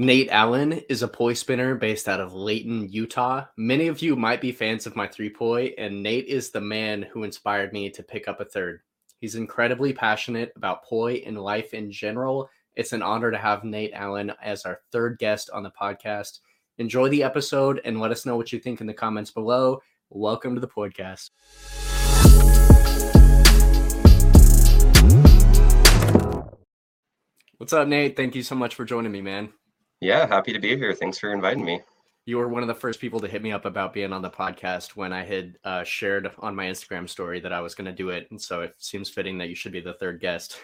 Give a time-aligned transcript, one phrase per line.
[0.00, 3.46] Nate Allen is a poi spinner based out of Layton, Utah.
[3.56, 7.02] Many of you might be fans of my three poi, and Nate is the man
[7.02, 8.82] who inspired me to pick up a third.
[9.20, 12.48] He's incredibly passionate about poi and life in general.
[12.76, 16.38] It's an honor to have Nate Allen as our third guest on the podcast.
[16.78, 19.82] Enjoy the episode and let us know what you think in the comments below.
[20.10, 21.30] Welcome to the podcast.
[27.56, 28.16] What's up, Nate?
[28.16, 29.48] Thank you so much for joining me, man.
[30.00, 30.94] Yeah, happy to be here.
[30.94, 31.80] Thanks for inviting me.
[32.24, 34.30] You were one of the first people to hit me up about being on the
[34.30, 37.92] podcast when I had uh, shared on my Instagram story that I was going to
[37.92, 38.28] do it.
[38.30, 40.60] And so it seems fitting that you should be the third guest.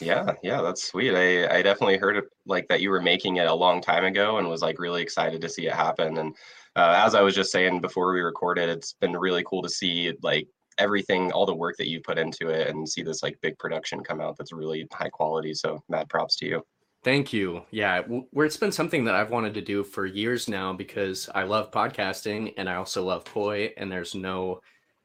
[0.00, 1.14] Yeah, yeah, that's sweet.
[1.14, 4.38] I, I definitely heard it, like that you were making it a long time ago
[4.38, 6.16] and was like really excited to see it happen.
[6.16, 6.34] And
[6.76, 10.14] uh, as I was just saying before we recorded, it's been really cool to see
[10.22, 13.58] like everything, all the work that you put into it and see this like big
[13.58, 15.52] production come out that's really high quality.
[15.52, 16.64] So mad props to you.
[17.02, 17.62] Thank you.
[17.70, 21.44] Yeah, where it's been something that I've wanted to do for years now because I
[21.44, 23.72] love podcasting and I also love poi.
[23.78, 24.60] And there's no,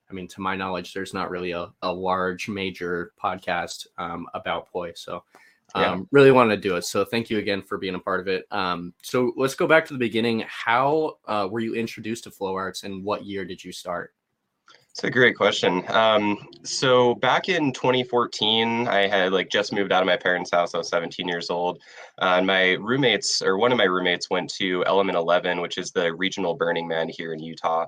[0.09, 4.69] I mean, to my knowledge, there's not really a, a large major podcast um, about
[4.69, 4.91] poi.
[4.95, 5.23] So,
[5.73, 5.97] um, yeah.
[6.11, 6.83] really wanted to do it.
[6.83, 8.45] So, thank you again for being a part of it.
[8.51, 10.43] Um, so, let's go back to the beginning.
[10.47, 14.14] How uh, were you introduced to flow arts and what year did you start?
[14.95, 15.83] It's a great question.
[15.89, 20.73] Um, so back in 2014, I had like just moved out of my parents' house.
[20.73, 21.81] I was 17 years old,
[22.21, 25.91] uh, and my roommates, or one of my roommates, went to Element 11, which is
[25.91, 27.87] the regional Burning Man here in Utah.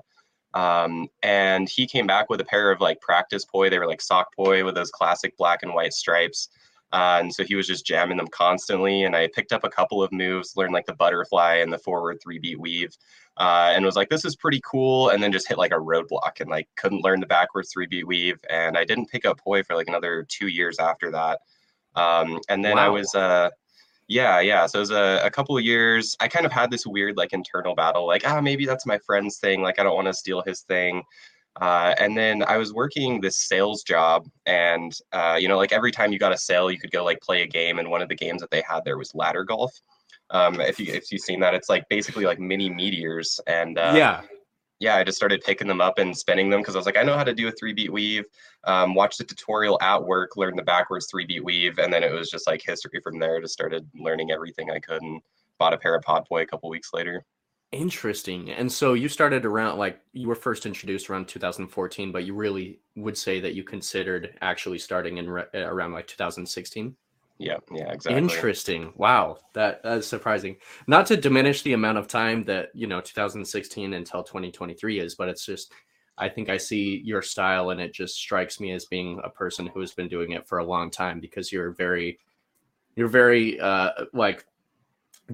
[0.52, 3.70] Um, and he came back with a pair of like practice poi.
[3.70, 6.50] They were like sock poi with those classic black and white stripes.
[6.92, 9.04] Uh, and so he was just jamming them constantly.
[9.04, 12.18] And I picked up a couple of moves, learned like the butterfly and the forward
[12.22, 12.96] three beat weave,
[13.36, 15.10] uh, and was like, this is pretty cool.
[15.10, 18.06] And then just hit like a roadblock and like couldn't learn the backwards three beat
[18.06, 18.38] weave.
[18.48, 21.40] And I didn't pick up poi for like another two years after that.
[21.94, 22.86] Um, and then wow.
[22.86, 23.50] I was, uh,
[24.06, 24.64] yeah, yeah.
[24.66, 26.16] So it was a, a couple of years.
[26.20, 29.38] I kind of had this weird like internal battle, like, ah, maybe that's my friend's
[29.38, 29.60] thing.
[29.60, 31.02] Like, I don't want to steal his thing.
[31.60, 35.90] Uh, and then I was working this sales job, and uh, you know, like every
[35.90, 37.78] time you got a sale, you could go like play a game.
[37.78, 39.72] And one of the games that they had there was ladder golf.
[40.30, 43.40] Um, if you if you've seen that, it's like basically like mini meteors.
[43.46, 44.20] And uh, yeah,
[44.78, 47.02] yeah, I just started picking them up and spinning them because I was like, I
[47.02, 48.24] know how to do a three beat weave.
[48.64, 52.12] Um, watched the tutorial at work, learned the backwards three beat weave, and then it
[52.12, 53.40] was just like history from there.
[53.40, 55.20] Just started learning everything I could, and
[55.58, 57.24] bought a pair of Pod Poi a couple weeks later.
[57.70, 58.50] Interesting.
[58.50, 62.80] And so you started around like you were first introduced around 2014, but you really
[62.96, 66.96] would say that you considered actually starting in re- uh, around like 2016.
[67.36, 68.22] Yeah, yeah, exactly.
[68.22, 68.92] Interesting.
[68.96, 70.56] Wow, that that's surprising.
[70.86, 75.28] Not to diminish the amount of time that you know 2016 until 2023 is, but
[75.28, 75.72] it's just
[76.16, 79.66] I think I see your style and it just strikes me as being a person
[79.66, 82.18] who has been doing it for a long time because you're very
[82.96, 84.46] you're very uh like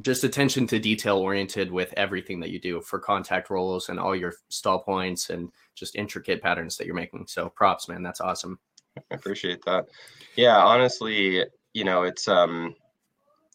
[0.01, 4.15] just attention to detail oriented with everything that you do for contact rolls and all
[4.15, 7.27] your stall points and just intricate patterns that you're making.
[7.29, 8.03] So props, man.
[8.03, 8.59] That's awesome.
[9.11, 9.87] I appreciate that.
[10.37, 12.75] Yeah, honestly, you know, it's um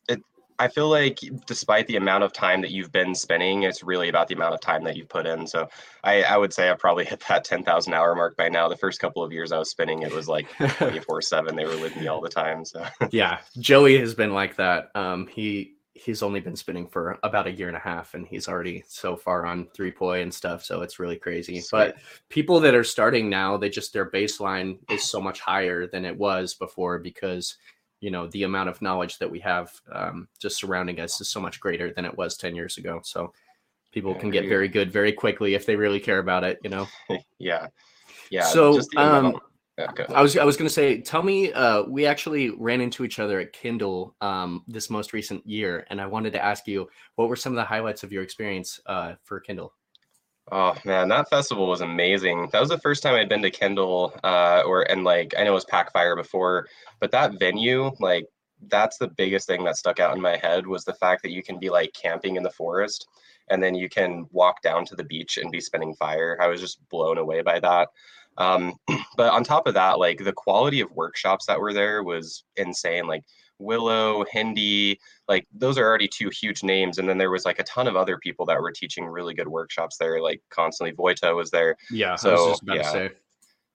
[0.07, 0.21] it
[0.59, 4.29] I feel like despite the amount of time that you've been spinning, it's really about
[4.29, 5.45] the amount of time that you've put in.
[5.45, 5.67] So
[6.05, 8.69] I, I would say I've probably hit that 10,000 hour mark by now.
[8.69, 11.55] The first couple of years I was spinning, it was like 24 seven.
[11.57, 12.63] They were with me all the time.
[12.63, 14.91] So yeah, Joey has been like that.
[14.95, 18.47] Um, he, he's only been spinning for about a year and a half and he's
[18.47, 21.59] already so far on three poi and stuff so it's really crazy.
[21.59, 21.69] Sweet.
[21.77, 21.97] but
[22.29, 26.17] people that are starting now they just their baseline is so much higher than it
[26.17, 27.57] was before because
[27.99, 31.39] you know the amount of knowledge that we have um, just surrounding us is so
[31.39, 33.01] much greater than it was 10 years ago.
[33.03, 33.33] So
[33.91, 36.87] people can get very good very quickly if they really care about it you know?
[37.39, 37.67] Yeah.
[38.29, 39.39] Yeah so um
[39.79, 40.05] Okay.
[40.13, 43.39] I was I was gonna say, tell me, uh, we actually ran into each other
[43.39, 47.35] at Kindle um, this most recent year, and I wanted to ask you what were
[47.35, 49.73] some of the highlights of your experience uh, for Kindle.
[50.51, 52.49] Oh man, that festival was amazing.
[52.51, 55.51] That was the first time I'd been to Kindle, uh, or and like I know
[55.51, 56.67] it was Packfire before,
[56.99, 58.25] but that venue, like
[58.67, 61.41] that's the biggest thing that stuck out in my head was the fact that you
[61.41, 63.07] can be like camping in the forest
[63.49, 66.37] and then you can walk down to the beach and be spinning fire.
[66.41, 67.89] I was just blown away by that.
[68.39, 68.73] Um,
[69.17, 73.05] but on top of that, like the quality of workshops that were there was insane.
[73.05, 73.23] Like
[73.59, 76.97] Willow, Hindi, like those are already two huge names.
[76.97, 79.47] And then there was like a ton of other people that were teaching really good
[79.47, 80.95] workshops there, like constantly.
[80.95, 81.75] Vojta was there.
[81.91, 82.15] Yeah.
[82.15, 83.09] So yeah.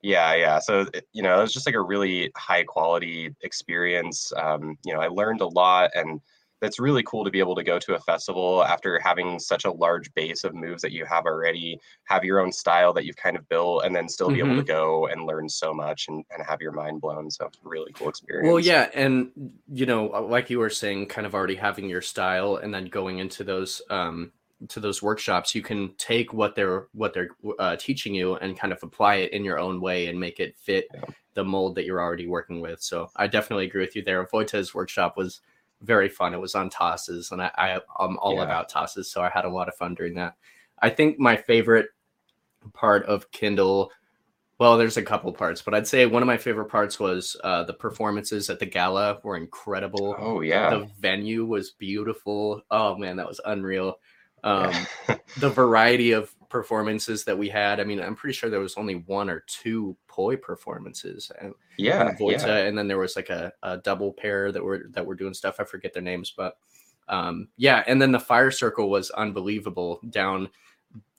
[0.01, 0.59] Yeah, yeah.
[0.59, 4.31] So you know, it was just like a really high quality experience.
[4.37, 6.21] Um, you know, I learned a lot, and
[6.65, 9.71] that's really cool to be able to go to a festival after having such a
[9.71, 13.37] large base of moves that you have already, have your own style that you've kind
[13.37, 14.51] of built, and then still be mm-hmm.
[14.51, 14.81] able to mm-hmm.
[14.81, 17.29] go and learn so much and, and have your mind blown.
[17.29, 18.47] So really cool experience.
[18.47, 19.29] Well, yeah, and
[19.71, 23.19] you know, like you were saying, kind of already having your style and then going
[23.19, 24.31] into those um
[24.69, 27.29] to those workshops you can take what they're what they're
[27.59, 30.57] uh, teaching you and kind of apply it in your own way and make it
[30.57, 31.01] fit yeah.
[31.33, 34.73] the mold that you're already working with so i definitely agree with you there Vojta's
[34.73, 35.41] workshop was
[35.81, 36.33] very fun.
[36.33, 37.69] It was on tosses and i, I
[38.03, 38.43] am all yeah.
[38.43, 40.35] about tosses so i had a lot of fun during that.
[40.79, 41.87] I think my favorite
[42.73, 43.91] part of kindle
[44.57, 47.63] well there's a couple parts but i'd say one of my favorite parts was uh,
[47.63, 50.15] the performances at the gala were incredible.
[50.17, 50.71] Oh yeah.
[50.71, 52.61] The venue was beautiful.
[52.71, 53.99] Oh man that was unreal.
[54.45, 54.75] Um,
[55.39, 57.79] the variety of performances that we had.
[57.79, 61.31] I mean, I'm pretty sure there was only one or two poi performances.
[61.39, 62.57] And yeah, Vojta, yeah.
[62.57, 65.59] and then there was like a, a, double pair that were that were doing stuff.
[65.59, 66.57] I forget their names, but
[67.07, 67.83] um, yeah.
[67.87, 70.49] And then the fire circle was unbelievable down.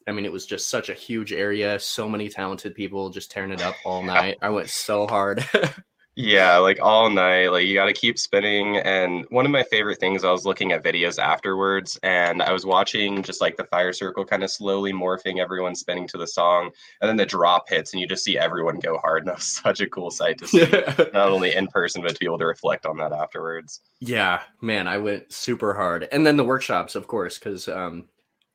[0.08, 3.52] I mean, it was just such a huge area, so many talented people just tearing
[3.52, 4.38] it up all night.
[4.42, 5.44] I went so hard.
[6.18, 7.48] Yeah, like all night.
[7.48, 8.78] Like you got to keep spinning.
[8.78, 12.64] And one of my favorite things, I was looking at videos afterwards and I was
[12.64, 16.70] watching just like the fire circle kind of slowly morphing, everyone spinning to the song.
[17.02, 19.22] And then the drop hits and you just see everyone go hard.
[19.24, 20.60] And that was such a cool sight to see,
[21.12, 23.80] not only in person, but to be able to reflect on that afterwards.
[24.00, 26.08] Yeah, man, I went super hard.
[26.12, 28.08] And then the workshops, of course, because, um,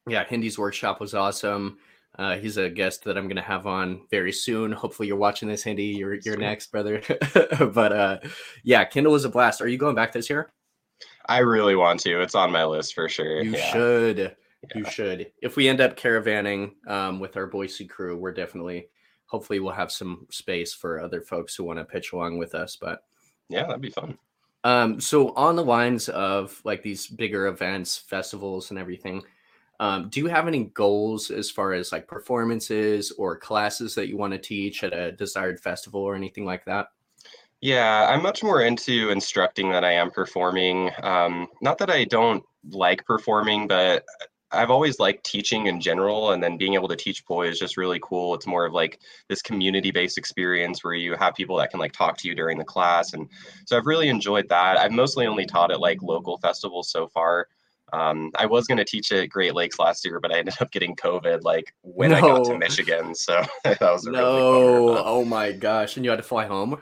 [0.07, 1.77] yeah, Hindy's workshop was awesome.
[2.21, 4.71] Uh, he's a guest that I'm going to have on very soon.
[4.71, 5.85] Hopefully, you're watching this, Hindy.
[5.85, 7.01] You're you're next, brother.
[7.73, 8.19] but uh,
[8.61, 9.59] yeah, Kindle was a blast.
[9.59, 10.51] Are you going back this year?
[11.25, 12.21] I really want to.
[12.21, 13.41] It's on my list for sure.
[13.41, 13.71] You yeah.
[13.71, 14.17] should.
[14.19, 14.29] Yeah.
[14.75, 15.31] You should.
[15.41, 18.89] If we end up caravanning um, with our Boise crew, we're definitely.
[19.25, 22.75] Hopefully, we'll have some space for other folks who want to pitch along with us.
[22.79, 23.01] But
[23.49, 24.15] yeah, that'd be fun.
[24.63, 29.23] Um, so on the lines of like these bigger events, festivals, and everything
[29.81, 34.15] um, do you have any goals as far as like performances or classes that you
[34.15, 36.89] want to teach at a desired festival or anything like that?
[37.61, 40.91] Yeah, I'm much more into instructing than I am performing.
[41.01, 44.05] Um, not that I don't like performing, but
[44.51, 47.75] I've always liked teaching in general, and then being able to teach poi is just
[47.75, 48.35] really cool.
[48.35, 48.99] It's more of like
[49.29, 52.63] this community-based experience where you have people that can like talk to you during the
[52.63, 53.27] class, and
[53.65, 54.77] so I've really enjoyed that.
[54.77, 57.47] I've mostly only taught at like local festivals so far,
[57.93, 60.71] um, I was going to teach at Great Lakes last year, but I ended up
[60.71, 62.17] getting COVID like when no.
[62.17, 63.13] I got to Michigan.
[63.15, 64.87] So that was a no.
[64.87, 65.95] Really oh my gosh!
[65.95, 66.81] And you had to fly home.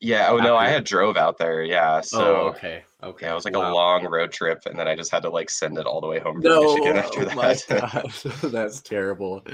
[0.00, 0.28] Yeah.
[0.30, 1.62] Oh no, I had drove out there.
[1.62, 2.00] Yeah.
[2.00, 2.84] So oh, okay.
[3.02, 3.26] Okay.
[3.26, 3.70] Yeah, it was like wow.
[3.70, 6.06] a long road trip, and then I just had to like send it all the
[6.08, 8.40] way home to no, Michigan after oh that.
[8.52, 9.44] That's terrible.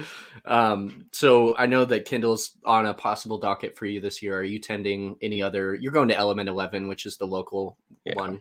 [0.47, 4.39] Um, so I know that Kindle's on a possible docket for you this year.
[4.39, 5.75] Are you tending any other?
[5.75, 8.15] You're going to Element Eleven, which is the local yeah.
[8.15, 8.41] one.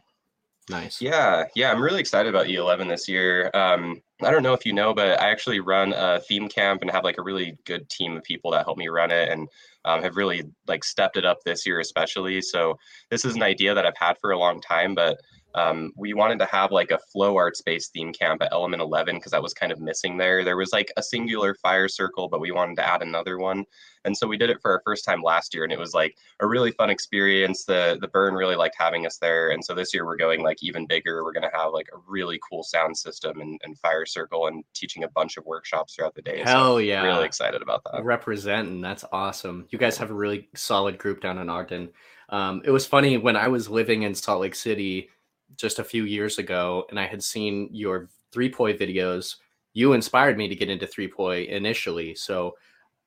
[0.70, 1.02] Nice.
[1.02, 3.52] Yeah, yeah, I'm really excited about E11 this year.
[3.54, 6.92] Um, I don't know if you know, but I actually run a theme camp and
[6.92, 9.48] have like a really good team of people that help me run it, and
[9.86, 12.42] um, have really like stepped it up this year, especially.
[12.42, 12.78] So
[13.10, 15.20] this is an idea that I've had for a long time, but
[15.56, 19.16] um, we wanted to have like a flow art space theme camp at Element 11
[19.16, 20.44] because that was kind of missing there.
[20.44, 23.66] There was like a singular fire circle, but we wanted to add another one.
[24.06, 26.18] And so we did it for our first time last year, and it was like
[26.40, 27.66] a really fun experience.
[27.66, 30.62] The the burn really liked having us there, and so this year we're going like
[30.62, 31.24] even bigger.
[31.24, 34.64] We're going to have like a really cool sound system and, and fire circle, and
[34.74, 36.42] teaching a bunch of workshops throughout the day.
[36.44, 37.04] Hell so yeah!
[37.04, 38.04] Really excited about that.
[38.04, 39.66] Representing, that's awesome.
[39.70, 41.90] You guys have a really solid group down in Ogden.
[42.30, 45.10] Um, it was funny when I was living in Salt Lake City
[45.56, 49.36] just a few years ago, and I had seen your three poi videos.
[49.74, 52.56] You inspired me to get into three poi initially, so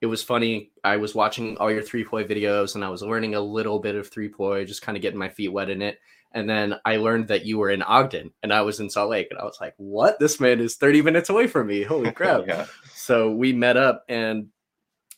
[0.01, 0.71] it was funny.
[0.85, 3.95] I was watching all your three poi videos, and I was learning a little bit
[3.95, 5.99] of three poi, just kind of getting my feet wet in it.
[6.33, 9.29] And then I learned that you were in Ogden, and I was in Salt Lake,
[9.31, 10.19] and I was like, "What?
[10.19, 11.83] This man is thirty minutes away from me!
[11.83, 12.67] Holy crap!" yeah.
[12.95, 14.49] So we met up, and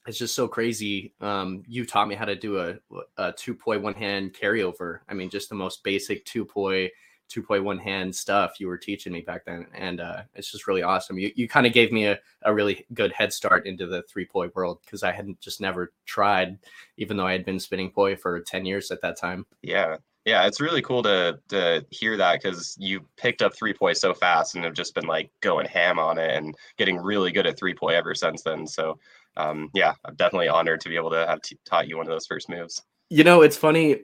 [0.06, 1.12] it's just so crazy.
[1.20, 2.76] Um, you taught me how to do a,
[3.16, 5.00] a two poi one hand carryover.
[5.08, 6.90] I mean, just the most basic two poi
[7.28, 10.66] two point one hand stuff you were teaching me back then, and uh, it's just
[10.66, 11.18] really awesome.
[11.18, 14.24] You you kind of gave me a, a really good head start into the three
[14.24, 16.58] poi world because I hadn't just never tried,
[16.96, 19.46] even though I had been spinning poi for ten years at that time.
[19.62, 23.94] Yeah, yeah, it's really cool to to hear that because you picked up three poi
[23.94, 27.46] so fast and have just been like going ham on it and getting really good
[27.46, 28.66] at three poi ever since then.
[28.66, 28.98] So,
[29.36, 32.12] um, yeah, I'm definitely honored to be able to have t- taught you one of
[32.12, 32.82] those first moves.
[33.08, 34.02] You know, it's funny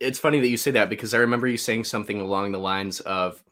[0.00, 3.00] it's funny that you say that because I remember you saying something along the lines
[3.00, 3.42] of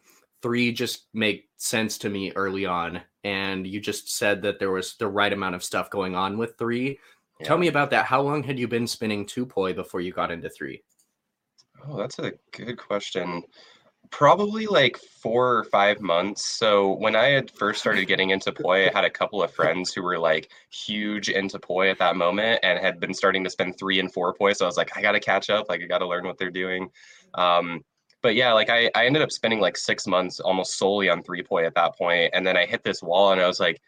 [0.43, 3.03] three just make sense to me early on.
[3.25, 6.57] And you just said that there was the right amount of stuff going on with
[6.57, 6.99] three.
[7.41, 7.47] Yeah.
[7.47, 8.07] Tell me about that.
[8.07, 10.83] How long had you been spinning two poi before you got into three?
[11.89, 13.43] Oh, that's a good question.
[14.11, 16.47] Probably like four or five months.
[16.47, 19.93] So when I had first started getting into poi, I had a couple of friends
[19.93, 23.79] who were like huge into poi at that moment and had been starting to spend
[23.79, 24.53] three and four poi.
[24.53, 25.67] So I was like, I got to catch up.
[25.69, 26.89] Like I got to learn what they're doing.
[27.35, 27.85] Um,
[28.23, 31.43] but yeah, like I, I ended up spending like six months almost solely on three
[31.43, 33.81] poi at that point, and then I hit this wall, and I was like,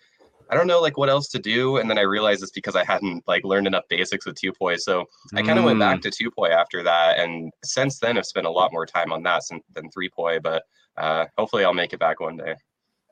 [0.50, 1.76] I don't know like what else to do.
[1.76, 4.76] And then I realized it's because I hadn't like learned enough basics with two poi.
[4.76, 5.66] So I kind of mm.
[5.66, 6.02] went back mm.
[6.02, 7.18] to two poi after that.
[7.18, 9.42] And since then I've spent a lot more time on that
[9.74, 10.64] than three poi, but
[10.96, 12.54] uh, hopefully I'll make it back one day.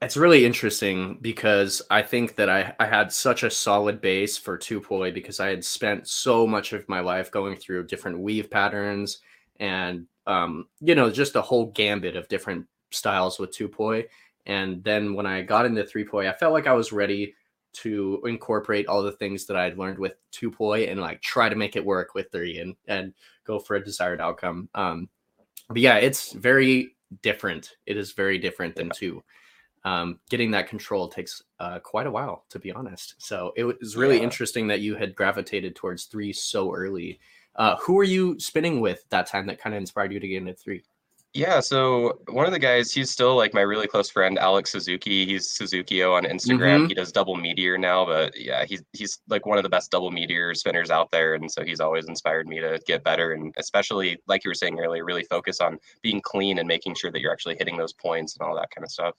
[0.02, 4.58] It's really interesting because I think that I, I had such a solid base for
[4.58, 8.50] two poi because I had spent so much of my life going through different weave
[8.50, 9.20] patterns
[9.58, 14.04] and um, you know, just a whole gambit of different styles with two poi
[14.46, 17.34] and then when I got into three poi, I felt like I was ready
[17.74, 21.48] to incorporate all the things that I had learned with two poi and like try
[21.48, 23.12] to make it work with three and and
[23.44, 24.68] go for a desired outcome.
[24.74, 25.08] Um,
[25.68, 27.76] but yeah, it's very different.
[27.86, 29.22] It is very different than two.
[29.84, 33.14] Um, getting that control takes uh, quite a while, to be honest.
[33.18, 34.24] So it was really yeah.
[34.24, 37.20] interesting that you had gravitated towards three so early.
[37.54, 40.38] Uh, who were you spinning with that time that kind of inspired you to get
[40.38, 40.82] into three?
[41.36, 45.26] Yeah, so one of the guys, he's still like my really close friend, Alex Suzuki.
[45.26, 46.78] He's Suzukio on Instagram.
[46.78, 46.86] Mm-hmm.
[46.86, 50.10] He does double meteor now, but yeah, he's he's like one of the best double
[50.10, 54.18] meteor spinners out there, and so he's always inspired me to get better, and especially
[54.26, 57.32] like you were saying earlier, really focus on being clean and making sure that you're
[57.32, 59.14] actually hitting those points and all that kind of stuff.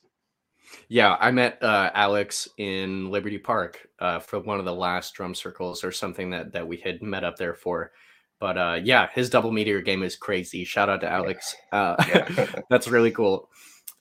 [0.90, 5.36] Yeah, I met uh, Alex in Liberty Park uh, for one of the last drum
[5.36, 7.92] circles or something that that we had met up there for.
[8.40, 10.64] But uh, yeah, his double meteor game is crazy.
[10.64, 11.56] Shout out to Alex.
[11.72, 12.48] Uh, yeah.
[12.70, 13.50] that's really cool.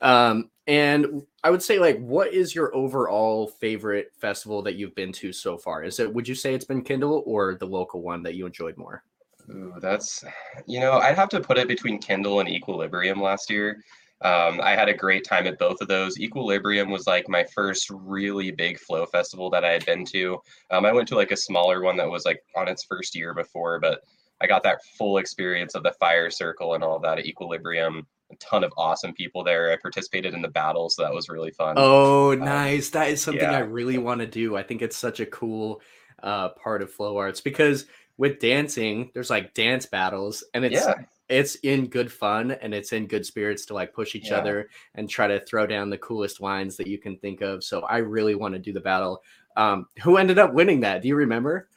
[0.00, 5.12] Um, and I would say, like, what is your overall favorite festival that you've been
[5.12, 5.82] to so far?
[5.84, 8.76] Is it would you say it's been Kindle or the local one that you enjoyed
[8.76, 9.02] more?
[9.50, 10.24] Ooh, that's
[10.66, 13.82] you know, I'd have to put it between Kindle and Equilibrium last year.
[14.22, 16.18] Um, I had a great time at both of those.
[16.18, 20.38] Equilibrium was like my first really big flow festival that I had been to.
[20.70, 23.34] Um, I went to like a smaller one that was like on its first year
[23.34, 24.00] before, but
[24.40, 28.06] I got that full experience of the fire circle and all that at Equilibrium.
[28.30, 29.70] A ton of awesome people there.
[29.72, 31.76] I participated in the battle, so that was really fun.
[31.78, 32.88] Oh, um, nice!
[32.88, 33.56] Um, that is something yeah.
[33.56, 34.56] I really want to do.
[34.56, 35.80] I think it's such a cool
[36.22, 37.86] uh, part of flow arts because
[38.18, 40.94] with dancing, there's like dance battles, and it's yeah.
[41.28, 44.38] it's in good fun and it's in good spirits to like push each yeah.
[44.38, 47.62] other and try to throw down the coolest lines that you can think of.
[47.62, 49.22] So I really want to do the battle.
[49.56, 51.02] Um, who ended up winning that?
[51.02, 51.68] Do you remember?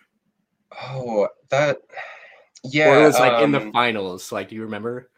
[0.82, 1.78] Oh, that
[2.64, 4.32] yeah, or it was like um, in the um, finals.
[4.32, 5.10] Like, do you remember?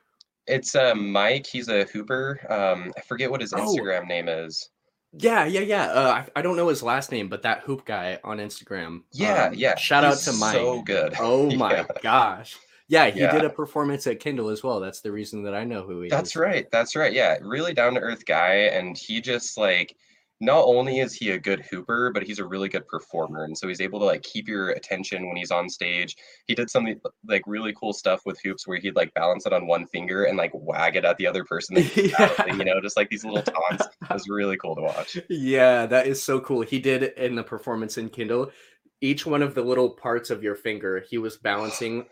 [0.48, 1.46] It's uh, Mike.
[1.46, 2.40] He's a hooper.
[2.50, 3.58] Um, I forget what his oh.
[3.58, 4.08] Instagram oh.
[4.08, 4.70] name is.
[5.14, 5.86] Yeah, yeah, yeah.
[5.88, 9.04] Uh, I, I don't know his last name, but that hoop guy on Instagram.
[9.12, 9.76] Yeah, um, yeah.
[9.76, 10.54] Shout out to Mike.
[10.54, 11.16] So good.
[11.20, 11.86] Oh my yeah.
[12.02, 12.58] gosh.
[12.88, 13.32] Yeah, he yeah.
[13.32, 14.82] did a performance at Kindle as well.
[14.82, 16.34] That's the reason that I know who he That's is.
[16.34, 16.72] That's right.
[16.72, 17.14] That's right.
[17.14, 19.96] Yeah, really down to earth guy, and he just like
[20.42, 23.44] not only is he a good hooper, but he's a really good performer.
[23.44, 26.18] And so he's able to like keep your attention when he's on stage.
[26.48, 29.68] He did something like really cool stuff with hoops where he'd like balance it on
[29.68, 31.78] one finger and like wag it at the other person.
[31.96, 32.46] yeah.
[32.48, 33.86] you know, just like these little taunts.
[34.02, 35.20] it was really cool to watch.
[35.30, 36.62] Yeah, that is so cool.
[36.62, 38.52] He did in the performance in Kindle.
[39.00, 42.06] Each one of the little parts of your finger, he was balancing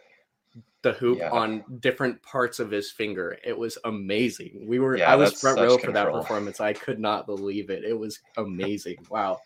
[0.82, 1.30] the hoop yeah.
[1.30, 3.38] on different parts of his finger.
[3.44, 4.66] It was amazing.
[4.66, 6.62] We were yeah, I was front row for that performance.
[6.62, 7.84] I could not believe it.
[7.84, 8.98] It was amazing.
[9.10, 9.40] wow.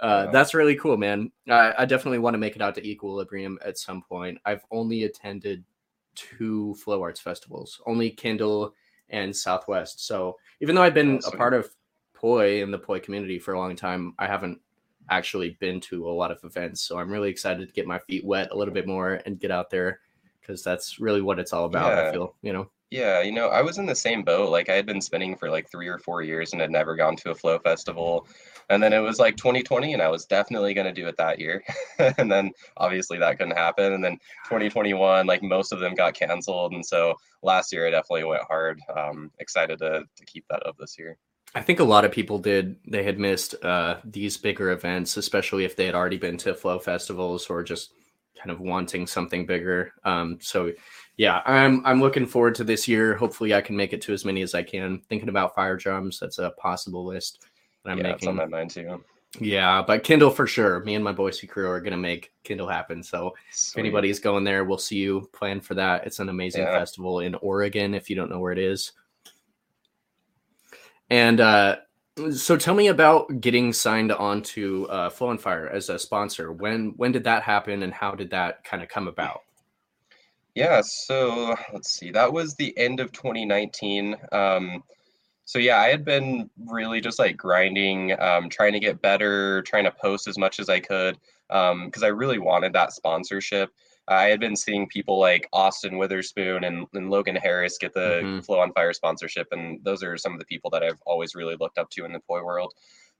[0.00, 0.30] Uh, yeah.
[0.30, 1.30] that's really cool, man.
[1.48, 4.38] I, I definitely want to make it out to Equilibrium at some point.
[4.46, 5.62] I've only attended
[6.14, 8.74] two flow arts festivals, only Kindle
[9.10, 10.06] and Southwest.
[10.06, 11.68] So even though I've been a part of
[12.14, 14.58] Poi and the Poi community for a long time, I haven't
[15.10, 16.80] actually been to a lot of events.
[16.80, 19.50] So I'm really excited to get my feet wet a little bit more and get
[19.50, 20.00] out there
[20.42, 21.96] because that's really what it's all about.
[21.96, 22.08] Yeah.
[22.08, 22.70] I feel, you know.
[22.90, 24.50] Yeah, you know, I was in the same boat.
[24.50, 27.16] Like I had been spinning for like three or four years and had never gone
[27.16, 28.26] to a flow festival.
[28.68, 31.38] And then it was like 2020 and I was definitely going to do it that
[31.38, 31.64] year.
[32.18, 33.94] and then obviously that couldn't happen.
[33.94, 36.74] And then 2021, like most of them got canceled.
[36.74, 38.78] And so last year I definitely went hard.
[38.94, 41.16] Um, excited to, to keep that up this year.
[41.54, 42.76] I think a lot of people did.
[42.86, 46.78] They had missed uh, these bigger events, especially if they had already been to flow
[46.78, 47.94] festivals or just
[48.42, 49.92] kind of wanting something bigger.
[50.04, 50.72] Um, so
[51.16, 53.14] yeah, I'm I'm looking forward to this year.
[53.14, 55.00] Hopefully, I can make it to as many as I can.
[55.08, 57.44] Thinking about fire drums, that's a possible list
[57.84, 58.28] that I'm yeah, making.
[58.28, 59.02] on my mind too.
[59.40, 60.80] Yeah, but Kindle for sure.
[60.84, 63.02] Me and my Boise crew are gonna make Kindle happen.
[63.02, 63.80] So Sweet.
[63.80, 65.28] if anybody's going there, we'll see you.
[65.32, 66.06] Plan for that.
[66.06, 66.78] It's an amazing yeah.
[66.78, 67.94] festival in Oregon.
[67.94, 68.92] If you don't know where it is,
[71.08, 71.76] and uh,
[72.32, 76.52] so tell me about getting signed on to uh, Flow on Fire as a sponsor.
[76.52, 79.42] When when did that happen, and how did that kind of come about?
[80.54, 82.10] Yeah, so let's see.
[82.10, 84.16] That was the end of 2019.
[84.32, 84.82] Um,
[85.46, 89.84] so yeah, I had been really just like grinding, um, trying to get better, trying
[89.84, 93.70] to post as much as I could, because um, I really wanted that sponsorship.
[94.08, 98.40] I had been seeing people like Austin Witherspoon and, and Logan Harris get the mm-hmm.
[98.40, 101.56] Flow on Fire sponsorship, and those are some of the people that I've always really
[101.58, 102.74] looked up to in the poi world.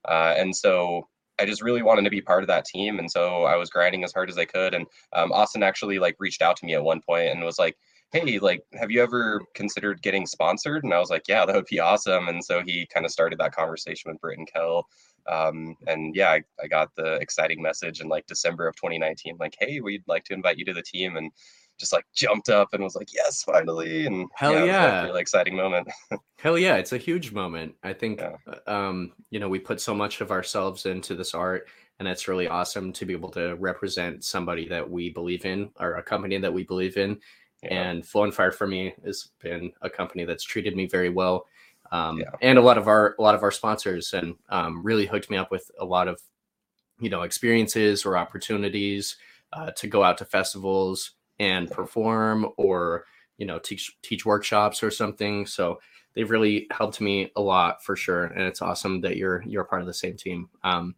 [0.04, 1.08] Uh, and so
[1.40, 4.02] I just really wanted to be part of that team, and so I was grinding
[4.04, 4.74] as hard as I could.
[4.74, 7.76] And um, Austin actually like reached out to me at one point and was like,
[8.12, 11.66] "Hey, like, have you ever considered getting sponsored?" And I was like, "Yeah, that would
[11.66, 14.86] be awesome." And so he kind of started that conversation with Britt and Kel.
[15.26, 19.56] Um, and yeah, I, I got the exciting message in like December of 2019, like,
[19.58, 21.32] "Hey, we'd like to invite you to the team." And
[21.78, 25.02] just like jumped up and was like, "Yes, finally!" And hell yeah, yeah.
[25.04, 25.88] really exciting moment.
[26.38, 27.74] hell yeah, it's a huge moment.
[27.82, 28.36] I think, yeah.
[28.66, 32.28] Uh, um, you know, we put so much of ourselves into this art, and it's
[32.28, 36.38] really awesome to be able to represent somebody that we believe in or a company
[36.38, 37.18] that we believe in.
[37.62, 37.90] Yeah.
[37.90, 41.46] And Flow on Fire for me has been a company that's treated me very well,
[41.92, 42.30] um, yeah.
[42.40, 45.36] and a lot of our a lot of our sponsors, and um, really hooked me
[45.36, 46.20] up with a lot of,
[47.00, 49.16] you know, experiences or opportunities
[49.52, 53.04] uh, to go out to festivals and perform or
[53.38, 55.46] you know teach teach workshops or something.
[55.46, 55.80] So
[56.14, 58.24] they've really helped me a lot for sure.
[58.24, 60.48] And it's awesome that you're you're part of the same team.
[60.64, 60.94] Um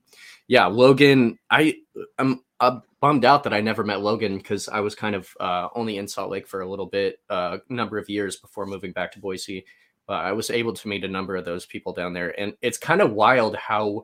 [0.48, 1.74] yeah logan i
[2.18, 5.68] i'm uh, bummed out that i never met logan because i was kind of uh,
[5.74, 8.92] only in salt lake for a little bit a uh, number of years before moving
[8.92, 9.62] back to boise
[10.06, 12.78] but i was able to meet a number of those people down there and it's
[12.78, 14.02] kind of wild how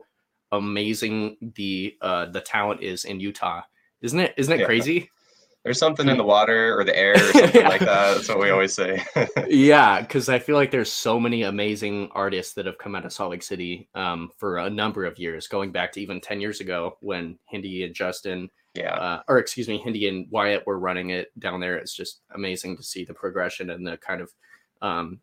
[0.51, 3.63] amazing the uh the talent is in utah
[4.03, 4.65] isn't it isn't it yeah.
[4.67, 5.09] crazy
[5.63, 8.15] there's something in the water or the air or something like that.
[8.15, 9.03] That's what we always say.
[9.47, 13.13] yeah, because I feel like there's so many amazing artists that have come out of
[13.13, 16.61] Salt Lake City um, for a number of years, going back to even 10 years
[16.61, 21.09] ago when Hindi and Justin, yeah, uh, or excuse me, Hindi and Wyatt were running
[21.09, 21.77] it down there.
[21.77, 24.31] It's just amazing to see the progression and the kind of
[24.81, 25.19] um,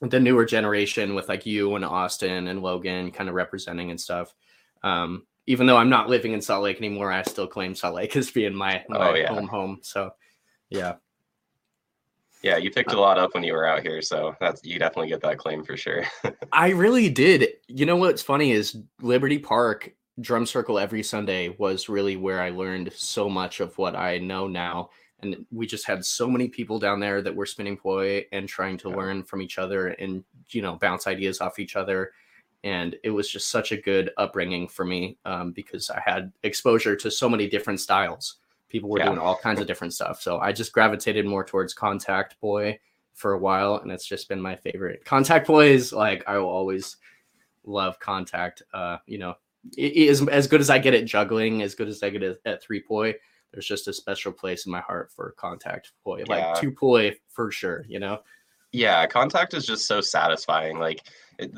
[0.00, 4.34] the newer generation with like you and Austin and Logan kind of representing and stuff.
[4.82, 8.14] Um, even though I'm not living in Salt Lake anymore, I still claim Salt Lake
[8.16, 9.28] as being my, my oh, yeah.
[9.28, 9.78] home home.
[9.82, 10.10] So
[10.68, 10.94] yeah.
[12.42, 15.08] Yeah, you picked a lot up when you were out here, so that's you definitely
[15.08, 16.02] get that claim for sure.
[16.52, 17.46] I really did.
[17.68, 22.50] You know what's funny is Liberty Park drum circle every Sunday was really where I
[22.50, 24.90] learned so much of what I know now.
[25.20, 28.76] And we just had so many people down there that were spinning poi and trying
[28.78, 28.96] to yeah.
[28.96, 32.12] learn from each other and you know bounce ideas off each other
[32.64, 36.94] and it was just such a good upbringing for me um, because I had exposure
[36.96, 38.36] to so many different styles.
[38.68, 39.06] People were yeah.
[39.06, 42.78] doing all kinds of different stuff, so I just gravitated more towards contact poi
[43.12, 45.04] for a while, and it's just been my favorite.
[45.04, 46.96] Contact poi is like I will always
[47.64, 48.62] love contact.
[48.72, 49.34] Uh, you know,
[49.76, 52.62] is as good as I get at juggling, as good as I get at, at
[52.62, 53.14] three poi.
[53.52, 56.24] There's just a special place in my heart for contact poi, yeah.
[56.28, 57.84] like two poi for sure.
[57.88, 58.20] You know.
[58.72, 60.78] Yeah, contact is just so satisfying.
[60.78, 61.06] Like
[61.38, 61.52] it,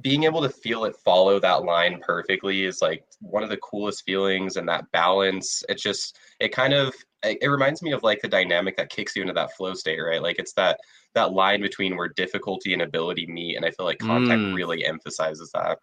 [0.00, 4.04] being able to feel it follow that line perfectly is like one of the coolest
[4.04, 8.20] feelings and that balance it just it kind of it, it reminds me of like
[8.20, 10.78] the dynamic that kicks you into that flow state right like it's that
[11.14, 14.54] that line between where difficulty and ability meet and i feel like contact mm.
[14.54, 15.78] really emphasizes that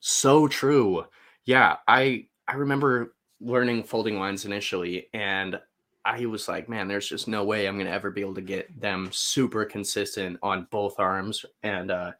[0.00, 1.04] so true
[1.44, 5.60] yeah i i remember learning folding lines initially and
[6.08, 8.40] I was like, man, there's just no way I'm going to ever be able to
[8.40, 11.44] get them super consistent on both arms.
[11.62, 12.12] And uh,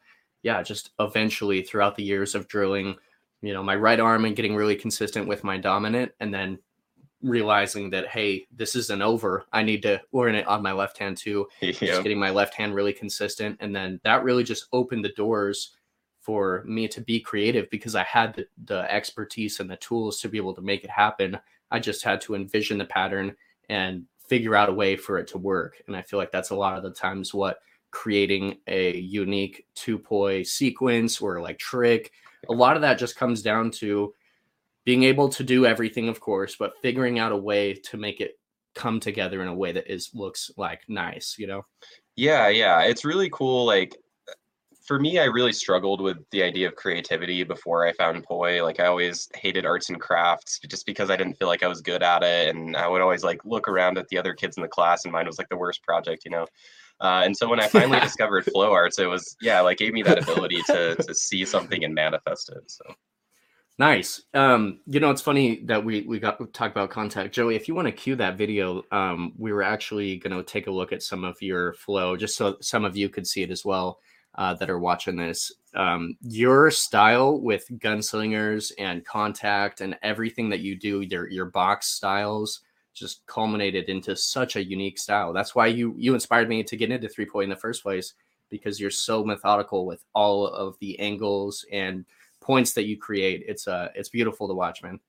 [0.42, 2.96] yeah, just eventually throughout the years of drilling,
[3.40, 6.58] you know, my right arm and getting really consistent with my dominant, and then
[7.22, 9.46] realizing that hey, this isn't over.
[9.52, 11.48] I need to learn it on my left hand too.
[11.60, 11.72] Yeah.
[11.72, 15.76] Just getting my left hand really consistent, and then that really just opened the doors
[16.28, 20.28] for me to be creative because I had the, the expertise and the tools to
[20.28, 21.38] be able to make it happen.
[21.70, 23.34] I just had to envision the pattern
[23.70, 25.80] and figure out a way for it to work.
[25.86, 27.60] And I feel like that's a lot of the times what
[27.92, 32.12] creating a unique two poi sequence or like trick.
[32.50, 34.12] A lot of that just comes down to
[34.84, 38.38] being able to do everything, of course, but figuring out a way to make it
[38.74, 41.64] come together in a way that is looks like nice, you know?
[42.16, 42.82] Yeah, yeah.
[42.82, 43.64] It's really cool.
[43.64, 43.96] Like
[44.88, 48.64] for me, I really struggled with the idea of creativity before I found poi.
[48.64, 51.82] Like I always hated arts and crafts just because I didn't feel like I was
[51.82, 52.56] good at it.
[52.56, 55.12] And I would always like look around at the other kids in the class and
[55.12, 56.46] mine was like the worst project, you know?
[57.02, 60.02] Uh, and so when I finally discovered flow arts, it was yeah, like gave me
[60.04, 62.70] that ability to to see something and manifest it.
[62.70, 62.84] So
[63.78, 64.22] nice.
[64.32, 67.56] Um, you know, it's funny that we we got talk about contact, Joey.
[67.56, 70.72] If you want to cue that video, um, we were actually going to take a
[70.72, 73.66] look at some of your flow, just so some of you could see it as
[73.66, 73.98] well.
[74.38, 80.60] Uh, that are watching this, um, your style with gunslingers and contact and everything that
[80.60, 82.60] you do, your your box styles,
[82.94, 85.32] just culminated into such a unique style.
[85.32, 88.14] That's why you you inspired me to get into three point in the first place
[88.48, 92.04] because you're so methodical with all of the angles and
[92.40, 93.42] points that you create.
[93.48, 95.00] It's uh it's beautiful to watch, man.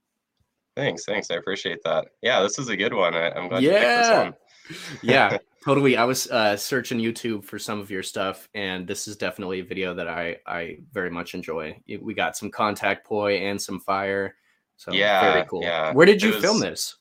[0.75, 1.29] Thanks, thanks.
[1.29, 2.07] I appreciate that.
[2.23, 3.13] Yeah, this is a good one.
[3.13, 3.69] I, am glad yeah.
[3.69, 5.97] you picked this one yeah, totally.
[5.97, 9.63] I was uh, searching YouTube for some of your stuff, and this is definitely a
[9.63, 11.79] video that I I very much enjoy.
[12.01, 14.35] We got some contact poi and some fire.
[14.77, 15.63] So yeah, very cool.
[15.63, 15.91] Yeah.
[15.93, 16.95] Where did you was, film this?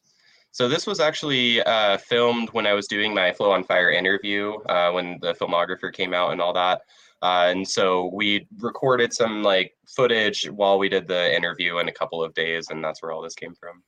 [0.50, 4.54] So this was actually uh, filmed when I was doing my Flow on Fire interview
[4.68, 6.80] uh, when the filmographer came out and all that.
[7.22, 11.92] Uh, and so we recorded some like footage while we did the interview in a
[11.92, 13.82] couple of days, and that's where all this came from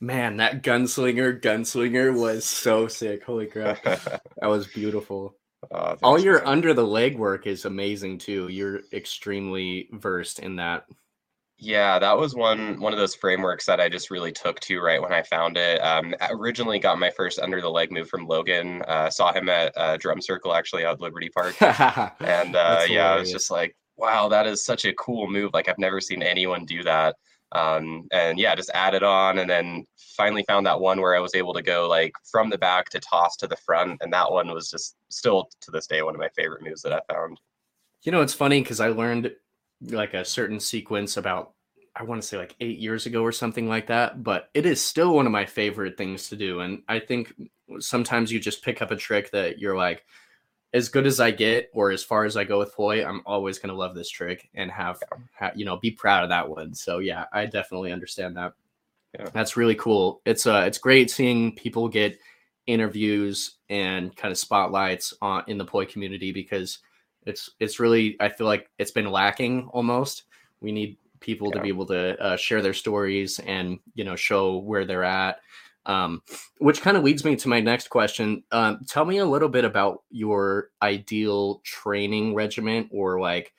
[0.00, 3.24] man, that gunslinger, gunslinger was so sick.
[3.24, 3.82] Holy crap.
[3.84, 5.34] that was beautiful.
[5.70, 6.46] Uh, All your man.
[6.46, 8.48] under the leg work is amazing too.
[8.48, 10.84] You're extremely versed in that.
[11.58, 15.00] Yeah, that was one one of those frameworks that I just really took to right
[15.00, 15.78] when I found it.
[15.78, 18.82] Um, I originally got my first under the leg move from Logan.
[18.86, 23.18] Uh, saw him at uh, Drum Circle actually out Liberty Park, and uh, yeah, I
[23.18, 25.52] was just like, wow, that is such a cool move.
[25.54, 27.16] Like I've never seen anyone do that
[27.52, 31.34] um, and yeah, just added on, and then finally found that one where I was
[31.34, 34.48] able to go like from the back to toss to the front, and that one
[34.52, 37.40] was just still to this day one of my favorite moves that I found.
[38.02, 39.32] You know, it's funny because I learned
[39.80, 41.52] like a certain sequence about
[41.94, 44.84] I want to say like eight years ago or something like that, but it is
[44.84, 47.32] still one of my favorite things to do, and I think
[47.78, 50.04] sometimes you just pick up a trick that you're like
[50.72, 53.58] as good as I get or as far as I go with poi, I'm always
[53.58, 55.00] going to love this trick and have,
[55.32, 56.74] have, you know, be proud of that one.
[56.74, 58.52] So yeah, I definitely understand that.
[59.18, 59.28] Yeah.
[59.32, 60.20] That's really cool.
[60.26, 62.18] It's uh it's great seeing people get
[62.66, 66.80] interviews and kind of spotlights on in the poi community because
[67.24, 70.24] it's it's really I feel like it's been lacking almost.
[70.60, 71.54] We need people yeah.
[71.54, 75.40] to be able to uh, share their stories and you know show where they're at
[75.86, 76.22] um,
[76.58, 78.42] which kind of leads me to my next question.
[78.52, 83.52] Um, tell me a little bit about your ideal training regimen, or like,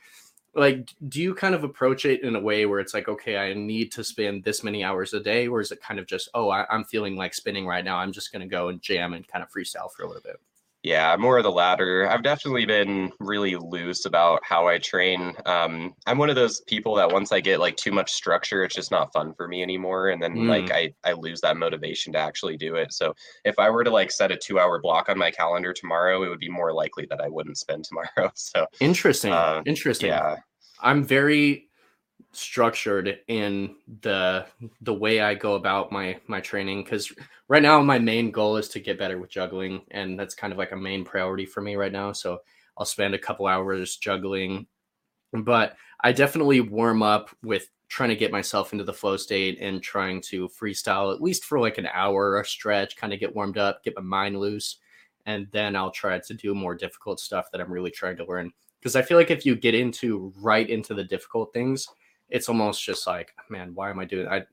[0.53, 3.53] like, do you kind of approach it in a way where it's like, okay, I
[3.53, 6.49] need to spend this many hours a day, or is it kind of just, oh,
[6.49, 9.27] I, am feeling like spinning right now, I'm just going to go and jam and
[9.27, 10.39] kind of freestyle for a little bit?
[10.87, 12.09] Yeah, more of the latter.
[12.09, 15.35] I've definitely been really loose about how I train.
[15.45, 18.73] Um, I'm one of those people that once I get like too much structure, it's
[18.73, 20.07] just not fun for me anymore.
[20.11, 20.47] And then mm.
[20.47, 22.93] like I, I lose that motivation to actually do it.
[22.93, 26.23] So if I were to like set a two hour block on my calendar tomorrow,
[26.23, 28.31] it would be more likely that I wouldn't spend tomorrow.
[28.35, 29.33] So interesting.
[29.33, 30.07] Uh, interesting.
[30.07, 30.37] Yeah.
[30.79, 31.67] I'm very
[32.37, 34.45] structured in the
[34.81, 37.11] the way I go about my my training because
[37.47, 40.59] right now my main goal is to get better with juggling and that's kind of
[40.59, 42.11] like a main priority for me right now.
[42.11, 42.39] So
[42.77, 44.67] I'll spend a couple hours juggling.
[45.33, 49.81] But I definitely warm up with trying to get myself into the flow state and
[49.81, 53.57] trying to freestyle at least for like an hour a stretch kind of get warmed
[53.57, 54.77] up get my mind loose
[55.27, 58.51] and then I'll try to do more difficult stuff that I'm really trying to learn.
[58.79, 61.87] Because I feel like if you get into right into the difficult things
[62.29, 64.27] it's almost just like, man, why am I doing?
[64.27, 64.43] I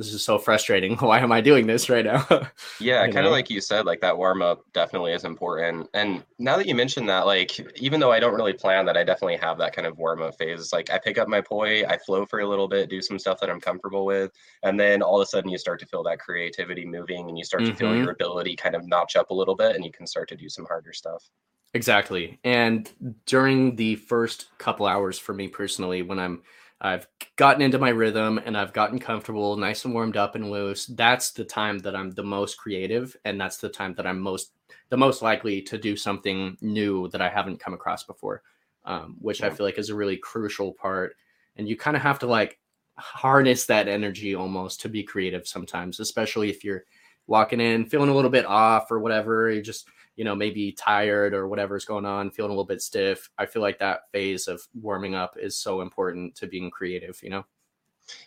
[0.00, 0.96] this is so frustrating.
[0.98, 2.26] Why am I doing this right now?
[2.80, 5.90] yeah, kind of like you said, like that warm up definitely is important.
[5.92, 9.04] And now that you mentioned that, like even though I don't really plan that, I
[9.04, 10.72] definitely have that kind of warm up phase.
[10.72, 13.40] Like I pick up my poi, I flow for a little bit, do some stuff
[13.40, 16.18] that I'm comfortable with, and then all of a sudden you start to feel that
[16.18, 17.72] creativity moving, and you start mm-hmm.
[17.72, 18.04] to feel mm-hmm.
[18.04, 20.48] your ability kind of notch up a little bit, and you can start to do
[20.48, 21.28] some harder stuff.
[21.74, 22.38] Exactly.
[22.42, 22.90] And
[23.26, 26.42] during the first couple hours for me personally, when I'm
[26.80, 30.86] I've gotten into my rhythm and I've gotten comfortable, nice and warmed up and loose.
[30.86, 34.52] That's the time that I'm the most creative, and that's the time that I'm most
[34.88, 38.42] the most likely to do something new that I haven't come across before,
[38.84, 39.46] um, which yeah.
[39.46, 41.16] I feel like is a really crucial part.
[41.56, 42.58] And you kind of have to like
[42.96, 46.84] harness that energy almost to be creative sometimes, especially if you're
[47.26, 49.50] walking in feeling a little bit off or whatever.
[49.50, 53.30] You just you know, maybe tired or whatever's going on, feeling a little bit stiff.
[53.38, 57.30] I feel like that phase of warming up is so important to being creative, you
[57.30, 57.44] know?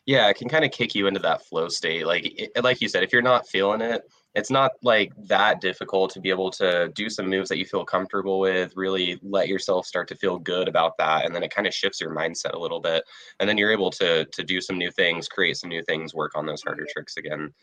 [0.05, 2.07] Yeah, it can kind of kick you into that flow state.
[2.07, 6.11] Like, it, like you said, if you're not feeling it, it's not like that difficult
[6.11, 9.85] to be able to do some moves that you feel comfortable with, really let yourself
[9.85, 11.25] start to feel good about that.
[11.25, 13.03] And then it kind of shifts your mindset a little bit.
[13.39, 16.31] And then you're able to, to do some new things, create some new things, work
[16.35, 17.53] on those harder tricks again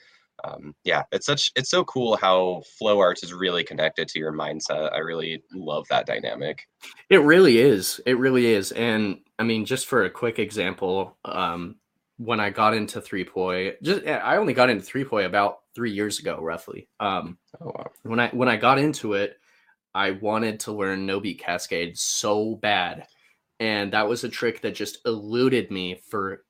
[0.44, 4.32] um, yeah, it's such it's so cool how flow arts is really connected to your
[4.32, 4.92] mindset.
[4.92, 6.66] I really love that dynamic.
[7.08, 8.00] It really is.
[8.06, 8.72] It really is.
[8.72, 11.76] And I mean, just for a quick example, um,
[12.16, 15.92] when I got into three poi, just I only got into three poi about three
[15.92, 16.88] years ago, roughly.
[17.00, 17.86] Um, oh, wow.
[18.02, 19.38] When I when I got into it,
[19.94, 23.06] I wanted to learn no beat cascade so bad,
[23.58, 26.44] and that was a trick that just eluded me for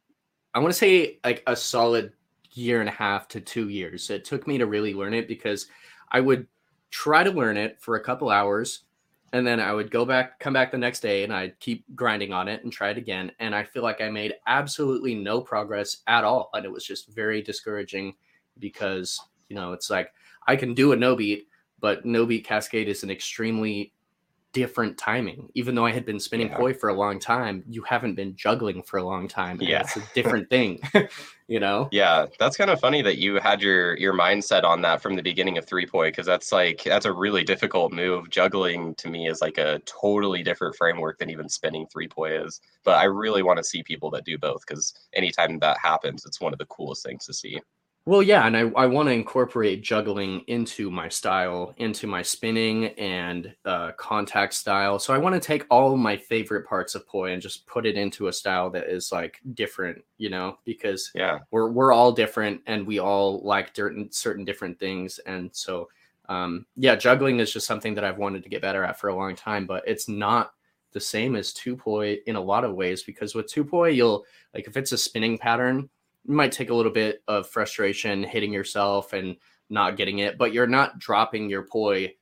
[0.54, 2.12] I want to say like a solid
[2.52, 4.10] year and a half to two years.
[4.10, 5.66] It took me to really learn it because
[6.10, 6.46] I would
[6.90, 8.84] try to learn it for a couple hours
[9.32, 12.32] and then I would go back, come back the next day, and I'd keep grinding
[12.32, 13.30] on it and try it again.
[13.38, 16.50] And I feel like I made absolutely no progress at all.
[16.52, 18.14] And it was just very discouraging
[18.58, 20.12] because, you know, it's like
[20.48, 21.46] I can do a no beat,
[21.78, 23.92] but no beat cascade is an extremely
[24.52, 25.48] different timing.
[25.54, 26.56] Even though I had been spinning yeah.
[26.56, 29.58] poi for a long time, you haven't been juggling for a long time.
[29.60, 30.80] yeah, it's a different thing.
[31.48, 31.88] you know?
[31.90, 35.22] Yeah, that's kind of funny that you had your your mindset on that from the
[35.22, 38.30] beginning of three poi because that's like that's a really difficult move.
[38.30, 42.60] Juggling to me is like a totally different framework than even spinning three poi is.
[42.84, 46.40] But I really want to see people that do both because anytime that happens, it's
[46.40, 47.60] one of the coolest things to see.
[48.06, 52.86] Well, yeah, and I, I want to incorporate juggling into my style, into my spinning
[52.98, 54.98] and uh, contact style.
[54.98, 57.96] So I want to take all my favorite parts of poi and just put it
[57.96, 62.62] into a style that is like different, you know, because yeah, we're we're all different
[62.66, 65.88] and we all like certain certain different things, and so
[66.28, 69.14] um, yeah, juggling is just something that I've wanted to get better at for a
[69.16, 70.52] long time, but it's not
[70.92, 74.24] the same as two poi in a lot of ways because with two poi you'll
[74.54, 75.88] like if it's a spinning pattern
[76.26, 79.36] might take a little bit of frustration hitting yourself and
[79.68, 82.12] not getting it, but you're not dropping your poi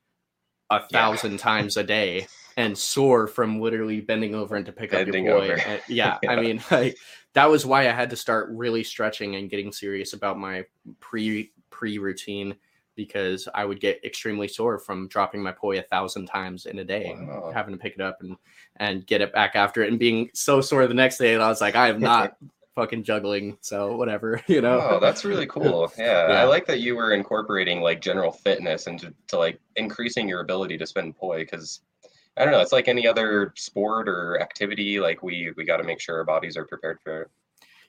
[0.70, 1.38] a thousand yeah.
[1.38, 5.56] times a day and sore from literally bending over and to pick bending up your
[5.56, 5.62] poi.
[5.62, 6.96] And, yeah, yeah, I mean, like
[7.34, 10.64] that was why I had to start really stretching and getting serious about my
[11.00, 12.56] pre pre routine
[12.96, 16.84] because I would get extremely sore from dropping my poi a thousand times in a
[16.84, 17.52] day, wow.
[17.54, 18.36] having to pick it up and
[18.76, 21.34] and get it back after it, and being so sore the next day.
[21.34, 22.36] And I was like, I am not
[22.78, 23.58] fucking juggling.
[23.60, 24.80] So whatever, you know.
[24.80, 25.92] Oh, that's really cool.
[25.98, 26.40] Yeah, yeah.
[26.40, 30.78] I like that you were incorporating like general fitness into to like increasing your ability
[30.78, 31.80] to spin poi because
[32.36, 35.00] I don't know, it's like any other sport or activity.
[35.00, 37.30] Like we we got to make sure our bodies are prepared for it.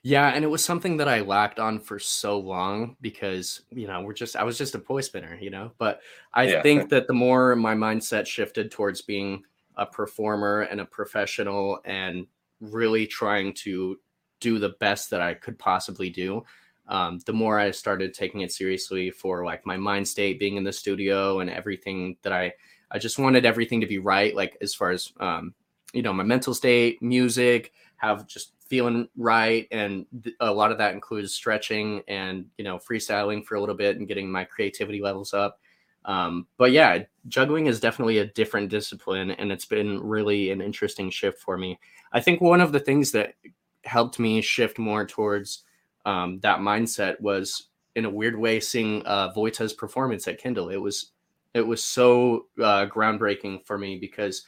[0.02, 4.00] Yeah, and it was something that I lacked on for so long because, you know,
[4.00, 5.72] we're just I was just a poi spinner, you know.
[5.78, 6.00] But
[6.32, 6.62] I yeah.
[6.62, 9.44] think that the more my mindset shifted towards being
[9.76, 12.26] a performer and a professional and
[12.60, 13.98] really trying to
[14.40, 16.44] do the best that I could possibly do.
[16.88, 20.64] Um, the more I started taking it seriously for like my mind state, being in
[20.64, 22.52] the studio, and everything that I,
[22.90, 24.34] I just wanted everything to be right.
[24.34, 25.54] Like as far as um,
[25.92, 30.78] you know, my mental state, music, have just feeling right, and th- a lot of
[30.78, 35.00] that includes stretching and you know freestyling for a little bit and getting my creativity
[35.00, 35.60] levels up.
[36.04, 41.10] Um, but yeah, juggling is definitely a different discipline, and it's been really an interesting
[41.10, 41.78] shift for me.
[42.12, 43.34] I think one of the things that
[43.84, 45.64] helped me shift more towards
[46.06, 50.68] um, that mindset was in a weird way seeing uh, Vojta's performance at Kindle.
[50.68, 51.12] It was
[51.52, 54.44] it was so uh, groundbreaking for me because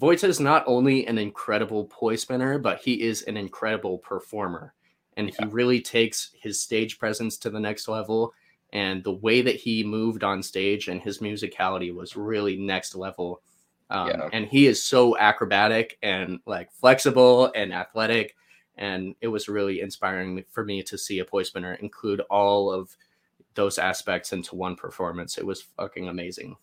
[0.00, 4.74] Wojta is not only an incredible poi spinner, but he is an incredible performer,
[5.16, 5.34] and yeah.
[5.38, 8.32] he really takes his stage presence to the next level.
[8.72, 13.40] And the way that he moved on stage and his musicality was really next level.
[13.90, 14.28] Um, yeah.
[14.32, 18.34] And he is so acrobatic and like flexible and athletic
[18.76, 22.96] and it was really inspiring for me to see a poi spinner include all of
[23.54, 25.38] those aspects into one performance.
[25.38, 26.56] It was fucking amazing.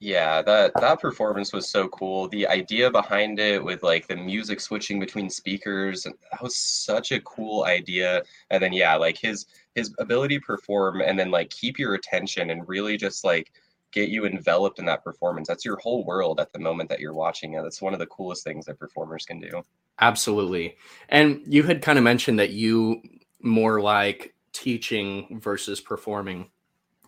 [0.00, 2.28] Yeah, that that performance was so cool.
[2.28, 7.20] The idea behind it with like the music switching between speakers, that was such a
[7.22, 8.22] cool idea.
[8.50, 12.50] And then yeah, like his his ability to perform and then like keep your attention
[12.50, 13.52] and really just like
[13.90, 15.48] get you enveloped in that performance.
[15.48, 17.62] That's your whole world at the moment that you're watching it.
[17.62, 19.62] That's one of the coolest things that performers can do.
[20.00, 20.76] Absolutely.
[21.08, 23.02] And you had kind of mentioned that you
[23.40, 26.50] more like teaching versus performing.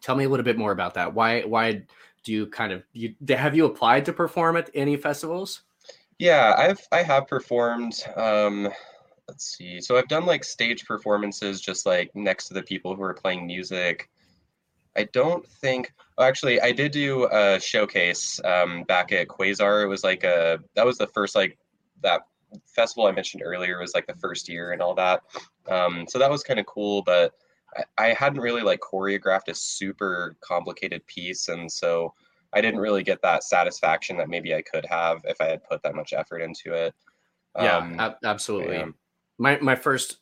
[0.00, 1.14] Tell me a little bit more about that.
[1.14, 1.82] Why why
[2.24, 5.62] do you kind of you have you applied to perform at any festivals?
[6.18, 8.68] Yeah, I've I have performed um
[9.28, 9.80] let's see.
[9.80, 13.46] So I've done like stage performances just like next to the people who are playing
[13.46, 14.10] music.
[14.96, 15.92] I don't think.
[16.18, 19.84] Oh, actually, I did do a showcase um, back at Quasar.
[19.84, 21.56] It was like a that was the first like
[22.02, 22.22] that
[22.66, 25.22] festival I mentioned earlier was like the first year and all that.
[25.68, 27.34] Um, so that was kind of cool, but
[27.76, 32.14] I, I hadn't really like choreographed a super complicated piece, and so
[32.52, 35.82] I didn't really get that satisfaction that maybe I could have if I had put
[35.82, 36.94] that much effort into it.
[37.56, 38.76] Yeah, um, ab- absolutely.
[38.76, 38.88] Yeah.
[39.38, 40.18] My my first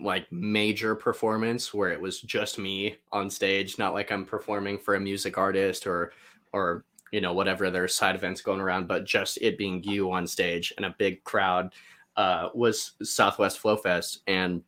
[0.00, 4.94] like major performance where it was just me on stage, not like I'm performing for
[4.94, 6.12] a music artist or
[6.52, 10.26] or you know whatever their side events going around, but just it being you on
[10.26, 11.72] stage and a big crowd
[12.16, 14.62] uh, was Southwest Flow Fest, and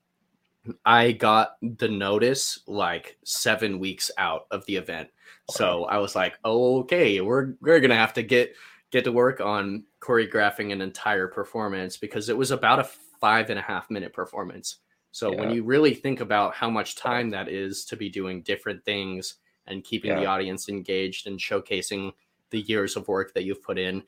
[0.85, 5.09] I got the notice like seven weeks out of the event.
[5.51, 8.55] So I was like, okay, we're we're gonna have to get
[8.91, 12.89] get to work on choreographing an entire performance because it was about a
[13.21, 14.77] five and a half minute performance.
[15.11, 15.41] So yeah.
[15.41, 19.37] when you really think about how much time that is to be doing different things
[19.67, 20.21] and keeping yeah.
[20.21, 22.13] the audience engaged and showcasing
[22.51, 24.03] the years of work that you've put in,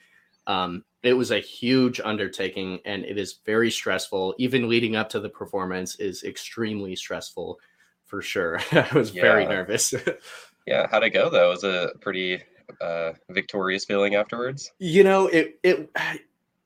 [0.47, 4.35] um, it was a huge undertaking and it is very stressful.
[4.39, 7.59] Even leading up to the performance is extremely stressful
[8.05, 8.61] for sure.
[8.73, 9.23] I was yeah.
[9.23, 9.95] very nervous.
[10.67, 11.51] yeah, how'd it go though?
[11.51, 12.43] Was a pretty
[12.81, 14.73] uh, victorious feeling afterwards?
[14.79, 15.91] You know, it it.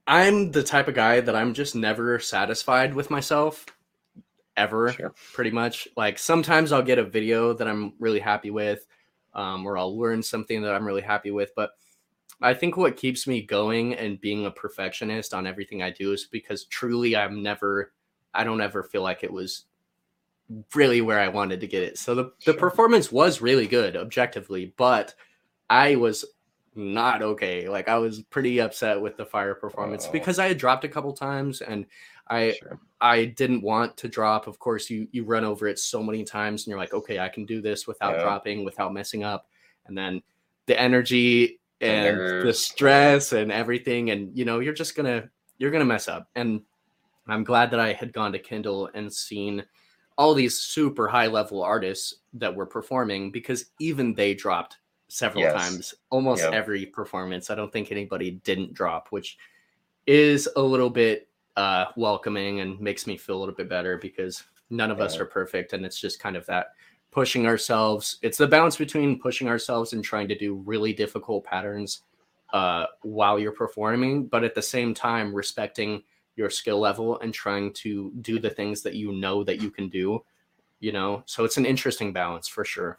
[0.07, 3.67] I'm the type of guy that I'm just never satisfied with myself
[4.57, 5.15] ever sure.
[5.33, 8.87] pretty much like sometimes i'll get a video that i'm really happy with
[9.35, 11.73] um, or i'll learn something that i'm really happy with but
[12.41, 16.27] i think what keeps me going and being a perfectionist on everything i do is
[16.27, 17.93] because truly i'm never
[18.35, 19.67] i don't ever feel like it was
[20.75, 22.53] really where i wanted to get it so the, sure.
[22.53, 25.15] the performance was really good objectively but
[25.69, 26.25] i was
[26.75, 30.13] not okay like i was pretty upset with the fire performance oh.
[30.13, 31.87] because i had dropped a couple times and
[32.31, 32.79] I sure.
[33.01, 34.47] I didn't want to drop.
[34.47, 37.29] Of course, you you run over it so many times, and you're like, okay, I
[37.29, 38.23] can do this without yeah.
[38.23, 39.49] dropping, without messing up.
[39.87, 40.23] And then
[40.67, 45.73] the energy and the, the stress and everything, and you know, you're just gonna you're
[45.73, 46.29] gonna mess up.
[46.37, 46.63] And
[47.27, 49.65] I'm glad that I had gone to Kindle and seen
[50.17, 54.77] all these super high level artists that were performing because even they dropped
[55.09, 55.55] several yes.
[55.55, 56.53] times, almost yep.
[56.53, 57.51] every performance.
[57.51, 59.39] I don't think anybody didn't drop, which
[60.07, 61.30] is a little bit
[61.61, 65.05] uh, welcoming and makes me feel a little bit better because none of yeah.
[65.05, 65.73] us are perfect.
[65.73, 66.69] And it's just kind of that
[67.11, 68.19] pushing ourselves.
[68.23, 72.03] It's the balance between pushing ourselves and trying to do really difficult patterns
[72.53, 76.03] uh, while you're performing, but at the same time, respecting
[76.37, 79.89] your skill level and trying to do the things that you know that you can
[79.89, 80.23] do
[80.81, 82.99] you know so it's an interesting balance for sure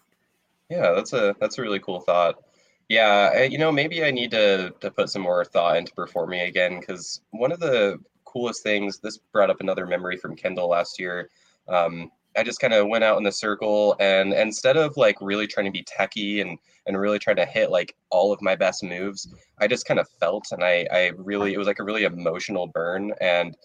[0.70, 2.44] yeah that's a that's a really cool thought
[2.88, 6.42] yeah I, you know maybe i need to to put some more thought into performing
[6.42, 8.00] again because one of the
[8.32, 9.00] coolest things.
[9.00, 11.30] This brought up another memory from Kendall last year.
[11.68, 15.48] Um, I just kind of went out in the circle and instead of like really
[15.48, 18.84] trying to be techy and and really trying to hit like all of my best
[18.84, 19.28] moves,
[19.60, 22.68] I just kind of felt and I I really it was like a really emotional
[22.68, 23.56] burn and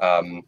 [0.00, 0.42] um,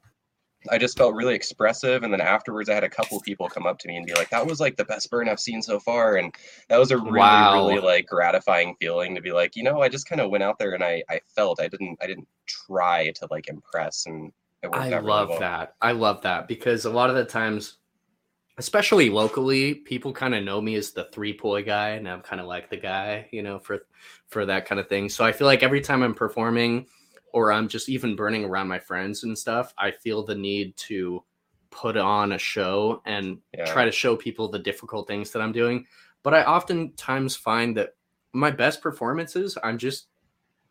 [0.70, 2.02] I just felt really expressive.
[2.02, 4.30] And then afterwards, I had a couple people come up to me and be like,
[4.30, 6.34] "That was like the best burn I've seen so far." And
[6.68, 7.68] that was a really, wow.
[7.68, 10.58] really like gratifying feeling to be like, you know, I just kind of went out
[10.58, 14.06] there and I, I felt I didn't, I didn't try to like impress.
[14.06, 14.32] And
[14.72, 15.40] I love well.
[15.40, 15.74] that.
[15.80, 17.78] I love that because a lot of the times,
[18.58, 22.40] especially locally, people kind of know me as the three poi guy, and I'm kind
[22.40, 23.86] of like the guy, you know, for
[24.26, 25.08] for that kind of thing.
[25.08, 26.86] So I feel like every time I'm performing
[27.32, 31.22] or I'm just even burning around my friends and stuff, I feel the need to
[31.70, 33.64] put on a show and yeah.
[33.66, 35.86] try to show people the difficult things that I'm doing.
[36.22, 37.94] But I oftentimes find that
[38.32, 40.08] my best performances, I'm just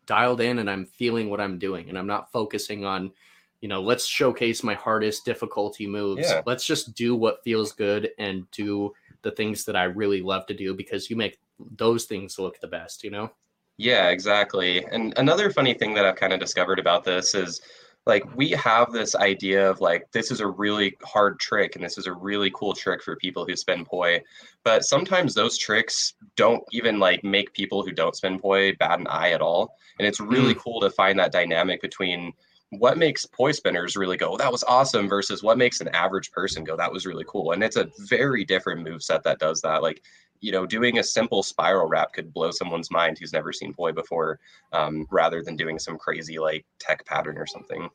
[0.06, 3.12] dialed in and I'm feeling what I'm doing and I'm not focusing on,
[3.60, 6.28] you know, let's showcase my hardest difficulty moves.
[6.28, 6.42] Yeah.
[6.46, 8.92] Let's just do what feels good and do
[9.22, 11.38] the things that I really love to do because you make
[11.76, 13.30] those things look the best, you know?
[13.78, 14.84] Yeah, exactly.
[14.86, 17.60] And another funny thing that I've kind of discovered about this is
[18.06, 21.98] like we have this idea of like this is a really hard trick and this
[21.98, 24.20] is a really cool trick for people who spin poi
[24.64, 29.06] but sometimes those tricks don't even like make people who don't spin poi bat an
[29.08, 30.58] eye at all and it's really mm.
[30.58, 32.32] cool to find that dynamic between
[32.70, 36.64] what makes poi spinners really go that was awesome versus what makes an average person
[36.64, 39.82] go that was really cool and it's a very different move set that does that
[39.82, 40.02] like
[40.40, 43.92] you know, doing a simple spiral wrap could blow someone's mind who's never seen poi
[43.92, 44.38] before,
[44.72, 47.88] um, rather than doing some crazy like tech pattern or something.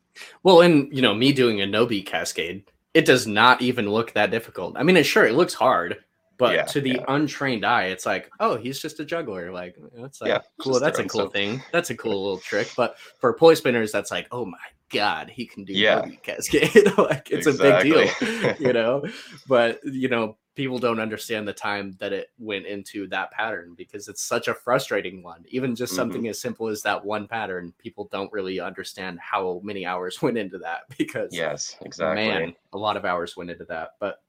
[0.43, 4.31] Well, and you know, me doing a Nobi cascade, it does not even look that
[4.31, 4.75] difficult.
[4.77, 5.97] I mean, it sure it looks hard,
[6.37, 7.05] but yeah, to the yeah.
[7.07, 9.51] untrained eye, it's like, oh, he's just a juggler.
[9.51, 10.79] Like that's like yeah, cool.
[10.79, 11.33] That's a cool stuff.
[11.33, 11.61] thing.
[11.71, 12.71] That's a cool little trick.
[12.75, 14.57] But for poi spinners, that's like, oh my
[14.89, 16.05] god, he can do yeah.
[16.21, 16.91] cascade.
[16.97, 17.91] like it's exactly.
[17.91, 19.03] a big deal, you know.
[19.47, 24.07] But you know, people don't understand the time that it went into that pattern because
[24.07, 25.43] it's such a frustrating one.
[25.47, 26.01] Even just mm-hmm.
[26.01, 30.37] something as simple as that one pattern, people don't really understand how many hours went
[30.37, 32.27] into that because yes, exactly.
[32.27, 33.91] Man, a lot of hours went into that.
[33.99, 34.21] But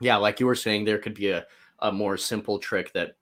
[0.00, 1.46] yeah, like you were saying, there could be a,
[1.78, 3.16] a more simple trick that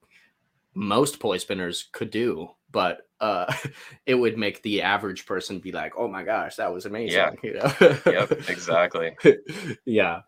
[0.75, 3.53] most poi spinners could do, but uh,
[4.07, 7.33] it would make the average person be like, "Oh my gosh, that was amazing!" Yeah,
[7.43, 7.99] you know?
[8.07, 9.17] yep, exactly.
[9.85, 10.23] yeah,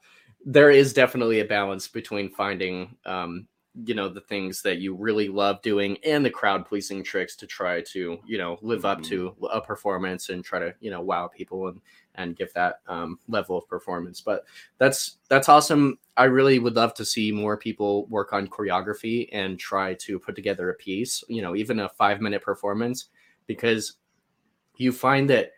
[0.45, 3.47] there is definitely a balance between finding um,
[3.85, 7.47] you know the things that you really love doing and the crowd pleasing tricks to
[7.47, 9.45] try to you know live up to mm-hmm.
[9.51, 11.81] a performance and try to you know wow people and
[12.17, 14.45] and give that um, level of performance but
[14.77, 19.59] that's that's awesome i really would love to see more people work on choreography and
[19.59, 23.07] try to put together a piece you know even a five minute performance
[23.47, 23.95] because
[24.77, 25.53] you find that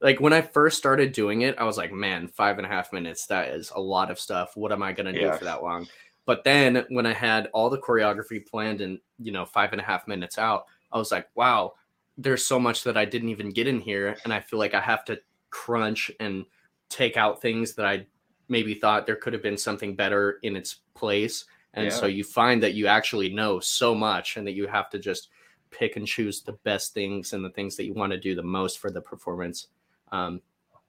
[0.00, 2.92] like when I first started doing it, I was like, man, five and a half
[2.92, 4.56] minutes, that is a lot of stuff.
[4.56, 5.88] What am I gonna do for that long?
[6.24, 9.84] But then when I had all the choreography planned and you know, five and a
[9.84, 11.74] half minutes out, I was like, wow,
[12.16, 14.16] there's so much that I didn't even get in here.
[14.24, 15.20] And I feel like I have to
[15.50, 16.44] crunch and
[16.88, 18.06] take out things that I
[18.48, 21.44] maybe thought there could have been something better in its place.
[21.74, 24.98] And so you find that you actually know so much and that you have to
[24.98, 25.28] just
[25.70, 28.42] pick and choose the best things and the things that you want to do the
[28.42, 29.68] most for the performance.
[30.12, 30.40] Um,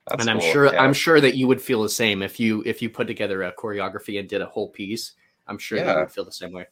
[0.07, 0.82] That's and I'm cool, sure yeah.
[0.82, 3.53] I'm sure that you would feel the same if you if you put together a
[3.53, 5.13] choreography and did a whole piece.
[5.47, 6.67] I'm sure that you would feel the same way.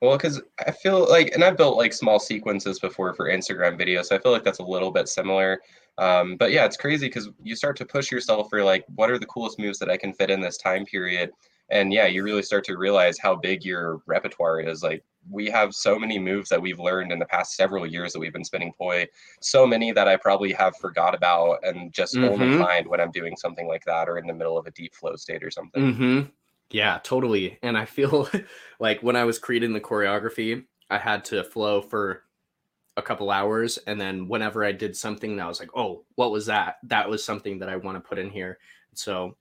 [0.00, 4.06] Well, because I feel like, and I've built like small sequences before for Instagram videos,
[4.06, 5.60] so I feel like that's a little bit similar.
[5.98, 9.18] Um, but yeah, it's crazy because you start to push yourself for like, what are
[9.18, 11.32] the coolest moves that I can fit in this time period?
[11.70, 14.82] And yeah, you really start to realize how big your repertoire is.
[14.82, 18.20] Like, we have so many moves that we've learned in the past several years that
[18.20, 19.06] we've been spinning poi.
[19.40, 22.56] So many that I probably have forgot about and just only Mhm.
[22.56, 25.16] find when I'm doing something like that or in the middle of a deep flow
[25.16, 25.92] state or something.
[25.92, 26.22] hmm
[26.70, 27.58] Yeah, totally.
[27.62, 28.28] And I feel
[28.80, 32.24] like when I was creating the choreography, I had to flow for
[32.96, 33.78] a couple hours.
[33.78, 36.76] And then whenever I did something that I was like, oh, what was that?
[36.84, 38.58] That was something that I want to put in here.
[38.94, 39.36] So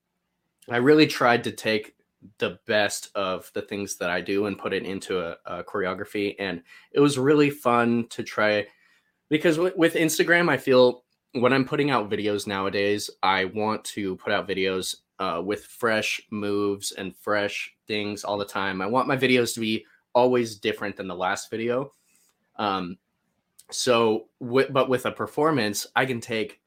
[0.70, 1.97] I really tried to take
[2.40, 6.36] the best of the things that I do and put it into a, a choreography.
[6.40, 8.68] And it was really fun to try
[9.30, 11.04] because with, with Instagram, I feel
[11.34, 16.22] when I'm putting out videos nowadays, I want to put out videos uh, with fresh
[16.32, 18.82] moves and fresh things all the time.
[18.82, 21.92] I want my videos to be always different than the last video.
[22.56, 22.98] Um,
[23.70, 26.62] so, wi- but with a performance, I can take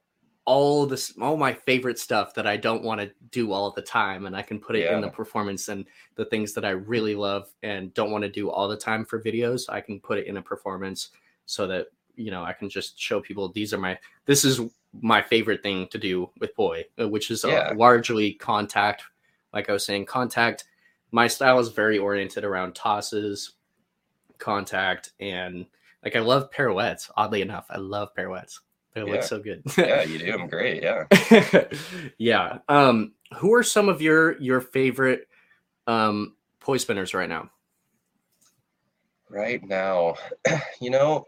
[0.46, 4.26] all this, all my favorite stuff that I don't want to do all the time,
[4.26, 5.68] and I can put it in the performance.
[5.68, 5.84] And
[6.16, 9.20] the things that I really love and don't want to do all the time for
[9.22, 11.10] videos, I can put it in a performance
[11.46, 14.60] so that you know I can just show people these are my this is
[15.00, 17.72] my favorite thing to do with poi, uh, which is uh, Yeah.
[17.76, 19.04] largely contact.
[19.52, 20.64] Like I was saying, contact.
[21.12, 23.52] My style is very oriented around tosses,
[24.38, 25.66] contact, and
[26.04, 27.10] like I love pirouettes.
[27.16, 28.60] Oddly enough, I love pirouettes.
[28.94, 29.06] They Yeah.
[29.06, 29.62] look so good.
[29.78, 30.82] yeah, you do I'm great.
[30.82, 31.04] Yeah.
[32.18, 32.58] yeah.
[32.68, 35.28] Um, who are some of your your favorite
[35.86, 37.50] um poi spinners right now?
[39.28, 40.14] Right now,
[40.80, 41.24] you know,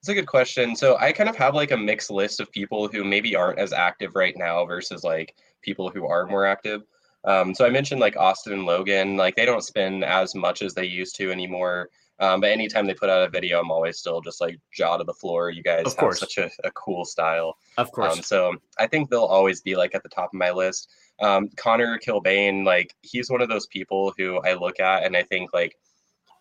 [0.00, 0.76] it's a good question.
[0.76, 3.72] So I kind of have like a mixed list of people who maybe aren't as
[3.72, 6.82] active right now versus like people who are more active.
[7.24, 10.74] Um, so I mentioned like Austin and Logan, like they don't spin as much as
[10.74, 11.88] they used to anymore.
[12.22, 15.02] Um, but anytime they put out a video, I'm always still just like jaw to
[15.02, 15.50] the floor.
[15.50, 17.56] You guys Of have such a, a cool style.
[17.78, 18.16] Of course.
[18.16, 20.88] Um, so I think they'll always be like at the top of my list.
[21.20, 25.24] Um, Connor Kilbane, like he's one of those people who I look at and I
[25.24, 25.76] think like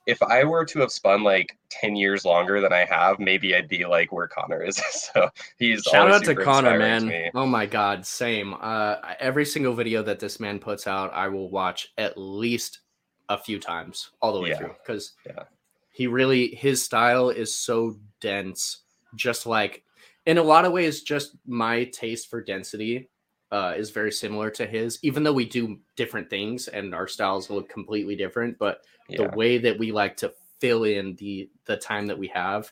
[0.08, 3.68] if I were to have spun like 10 years longer than I have, maybe I'd
[3.68, 4.78] be like where Connor is.
[4.92, 7.32] so he's Shout out to Connor, inspiring to man.
[7.34, 8.56] Oh my god, same.
[8.62, 12.82] Uh every single video that this man puts out, I will watch at least
[13.30, 14.58] a few times all the way Yeah.
[14.58, 15.44] through because Yeah.
[15.92, 18.80] He really his style is so dense,
[19.16, 19.84] just like
[20.26, 23.10] in a lot of ways, just my taste for density
[23.52, 27.50] uh, is very similar to his, even though we do different things and our styles
[27.50, 28.58] look completely different.
[28.58, 29.18] But Yeah.
[29.18, 32.72] the way that we like to fill in the the time that we have,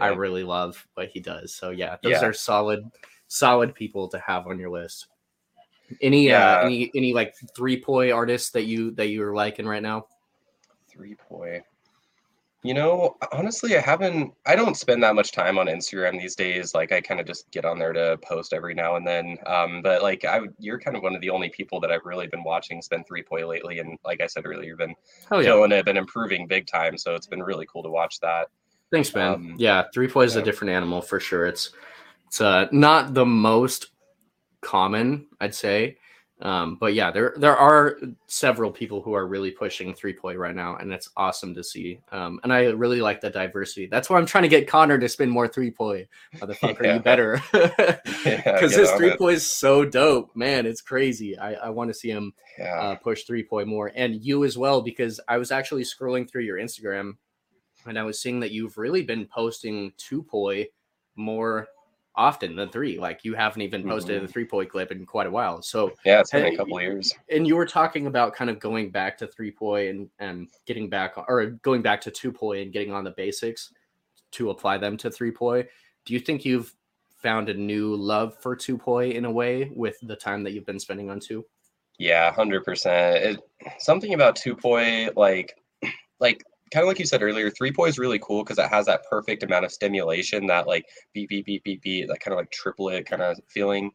[0.00, 1.54] I really love what he does.
[1.54, 2.26] So yeah, those Yeah.
[2.26, 2.84] are solid
[3.28, 5.06] solid people to have on your list.
[6.02, 6.56] Any Yeah.
[6.56, 10.06] uh any any like three poi artists that you that you're liking right now?
[10.88, 11.62] Three poi.
[12.64, 14.34] You know, honestly, I haven't.
[14.44, 16.74] I don't spend that much time on Instagram these days.
[16.74, 19.38] Like, I kind of just get on there to post every now and then.
[19.46, 22.04] Um, but like, I, would- you're kind of one of the only people that I've
[22.04, 23.78] really been watching spend three poi lately.
[23.78, 24.96] And like I said earlier, you've been
[25.30, 25.44] Oh yeah.
[25.50, 26.98] killing it, been improving big time.
[26.98, 28.48] So it's been really cool to watch that.
[28.90, 29.34] Thanks, man.
[29.34, 31.46] Um, yeah, three poi is a different animal for sure.
[31.46, 31.70] It's
[32.26, 33.92] it's uh not the most
[34.62, 35.98] common, I'd say.
[36.40, 37.96] Um, but yeah, there there are
[38.28, 41.98] several people who are really pushing three poi right now, and it's awesome to see.
[42.12, 43.86] Um, and I really like the diversity.
[43.86, 46.06] That's why I'm trying to get Connor to spin more three poi.
[46.36, 46.94] Motherfucker, Yeah.
[46.94, 47.42] you better.
[48.24, 49.18] Because get his three it.
[49.18, 50.64] poi is so dope, man.
[50.66, 51.36] It's crazy.
[51.36, 52.78] I, I want to see him Yeah.
[52.80, 56.42] uh, push three poi more, and you as well, because I was actually scrolling through
[56.44, 57.14] your Instagram,
[57.86, 60.66] and I was seeing that you've really been posting two poi
[61.16, 61.66] more
[62.18, 62.98] often than three.
[62.98, 64.26] Like you haven't even posted a mm-hmm.
[64.26, 65.62] three poi clip in quite a while.
[65.62, 67.14] So, yeah, it's been hey, a couple of years.
[67.30, 70.90] and you were talking about kind of going back to three poi and and getting
[70.90, 73.72] back or going back to two poi and getting on the basics
[74.32, 75.66] to apply them to three poi.
[76.04, 76.74] Do you think you've
[77.22, 80.66] found a new love for two poi in a way with the time that you've
[80.66, 81.46] been spending on two?
[81.98, 83.40] Yeah, hundred percent.
[83.78, 85.54] Something about two poi, like,
[86.20, 88.86] like kind of like you said earlier, three poi is really cool because it has
[88.86, 92.38] that perfect amount of stimulation, that like beep beep beep beep beep, that kind of
[92.38, 93.90] like triplet kind of feeling.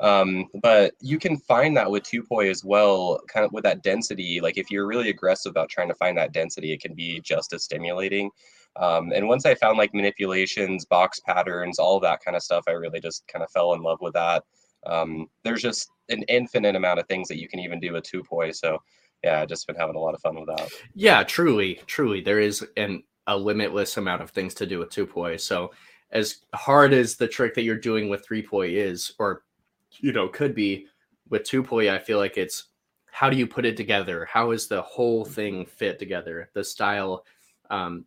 [0.00, 3.82] Um, but you can find that with two poi as well, kind of with that
[3.82, 4.40] density.
[4.40, 7.52] Like if you're really aggressive about trying to find that density, it can be just
[7.52, 8.30] as stimulating.
[8.76, 12.72] Um, and once I found like manipulations, box patterns, all that kind of stuff, I
[12.72, 14.42] really just kind of fell in love with that.
[14.84, 18.22] Um, there's just an infinite amount of things that you can even do with two
[18.24, 18.50] poi.
[18.50, 18.78] So
[19.24, 20.70] yeah, I've just been having a lot of fun with that.
[20.94, 25.06] Yeah, truly, truly, there is an a limitless amount of things to do with two
[25.06, 25.38] poi.
[25.38, 25.72] So
[26.10, 29.44] as hard as the trick that you're doing with three poi is, or
[29.92, 30.88] you know, could be
[31.30, 32.64] with two poi, I feel like it's
[33.10, 34.26] how do you put it together?
[34.30, 36.50] How is the whole thing fit together?
[36.52, 37.24] The style,
[37.70, 38.04] um,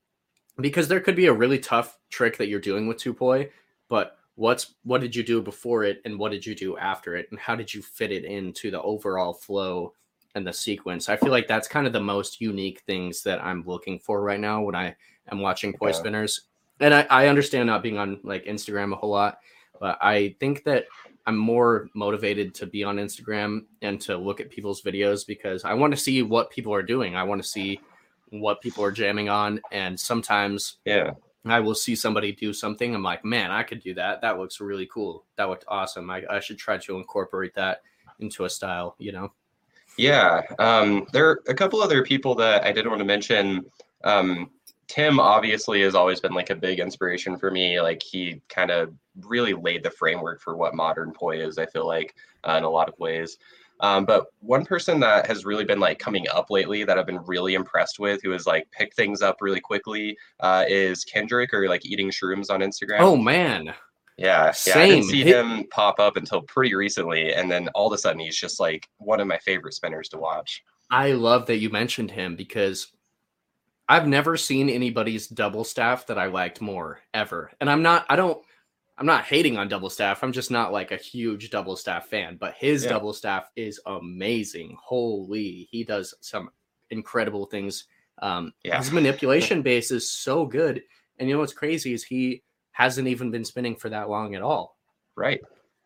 [0.61, 3.49] because there could be a really tough trick that you're doing with two poi,
[3.89, 7.27] but what's what did you do before it and what did you do after it
[7.31, 9.93] and how did you fit it into the overall flow
[10.37, 13.63] and the sequence i feel like that's kind of the most unique things that i'm
[13.65, 14.95] looking for right now when i
[15.31, 15.93] am watching poi yeah.
[15.93, 16.41] spinners
[16.79, 19.39] and I, I understand not being on like instagram a whole lot
[19.79, 20.85] but i think that
[21.25, 25.73] i'm more motivated to be on instagram and to look at people's videos because i
[25.73, 27.79] want to see what people are doing i want to see
[28.29, 31.11] what people are jamming on and sometimes yeah
[31.45, 32.93] I will see somebody do something.
[32.93, 34.21] I'm like, man, I could do that.
[34.21, 35.25] That looks really cool.
[35.37, 36.09] That looked awesome.
[36.09, 37.81] I, I should try to incorporate that
[38.19, 39.31] into a style, you know?
[39.97, 40.41] Yeah.
[40.59, 43.65] Um, there are a couple other people that I did want to mention.
[44.03, 44.51] Um,
[44.87, 47.81] Tim obviously has always been like a big inspiration for me.
[47.81, 51.85] Like he kind of really laid the framework for what modern poi is, I feel
[51.85, 52.15] like,
[52.47, 53.37] uh, in a lot of ways.
[53.79, 57.23] Um, but one person that has really been like coming up lately that I've been
[57.25, 61.67] really impressed with, who has like picked things up really quickly, uh, is Kendrick or
[61.67, 63.01] like eating shrooms on Instagram.
[63.01, 63.73] Oh man.
[64.17, 64.73] Yeah, Same.
[64.75, 67.97] yeah, I didn't see him pop up until pretty recently, and then all of a
[67.97, 70.63] sudden he's just like one of my favorite spinners to watch.
[70.89, 72.87] I love that you mentioned him because
[73.87, 77.51] I've never seen anybody's double staff that I liked more ever.
[77.61, 78.41] And I'm not, I don't,
[78.97, 80.23] I'm not hating on double staff.
[80.23, 82.89] I'm just not like a huge double staff fan, but his yeah.
[82.89, 84.75] double staff is amazing.
[84.81, 86.49] Holy, he does some
[86.89, 87.85] incredible things.
[88.21, 88.77] Um, yeah.
[88.77, 90.81] His manipulation base is so good.
[91.19, 92.43] And you know what's crazy is he
[92.77, 94.77] hasn't even been spinning for that long at all.
[95.15, 95.41] Right.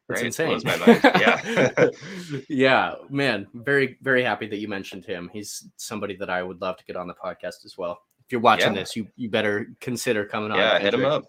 [0.10, 0.26] It's right.
[0.26, 0.60] insane.
[0.66, 1.88] yeah.
[2.50, 3.48] yeah, man.
[3.54, 5.30] Very, very happy that you mentioned him.
[5.32, 8.02] He's somebody that I would love to get on the podcast as well.
[8.26, 8.82] If you're watching yeah.
[8.82, 10.58] this, you you better consider coming on.
[10.58, 11.24] Yeah, hit him up.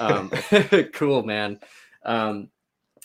[0.00, 0.30] um,
[0.94, 1.60] cool, man.
[2.06, 2.48] Um,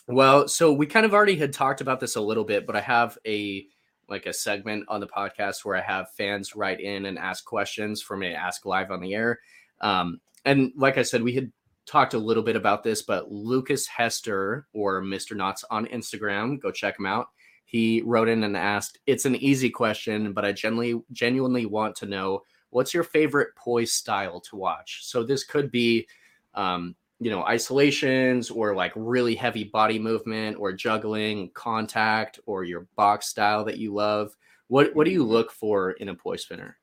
[0.07, 2.81] well, so we kind of already had talked about this a little bit, but I
[2.81, 3.67] have a
[4.07, 8.01] like a segment on the podcast where I have fans write in and ask questions
[8.01, 9.41] for me to ask live on the air.
[9.81, 11.51] Um, and like I said, we had
[11.87, 15.35] talked a little bit about this, but Lucas Hester or Mr.
[15.35, 17.27] Knots on Instagram, go check him out.
[17.65, 22.05] He wrote in and asked, "It's an easy question, but I genuinely genuinely want to
[22.05, 26.07] know what's your favorite poise style to watch." So this could be
[26.53, 32.87] um, you know, isolations or like really heavy body movement or juggling, contact, or your
[32.95, 34.35] box style that you love?
[34.67, 36.77] What what do you look for in a poi spinner?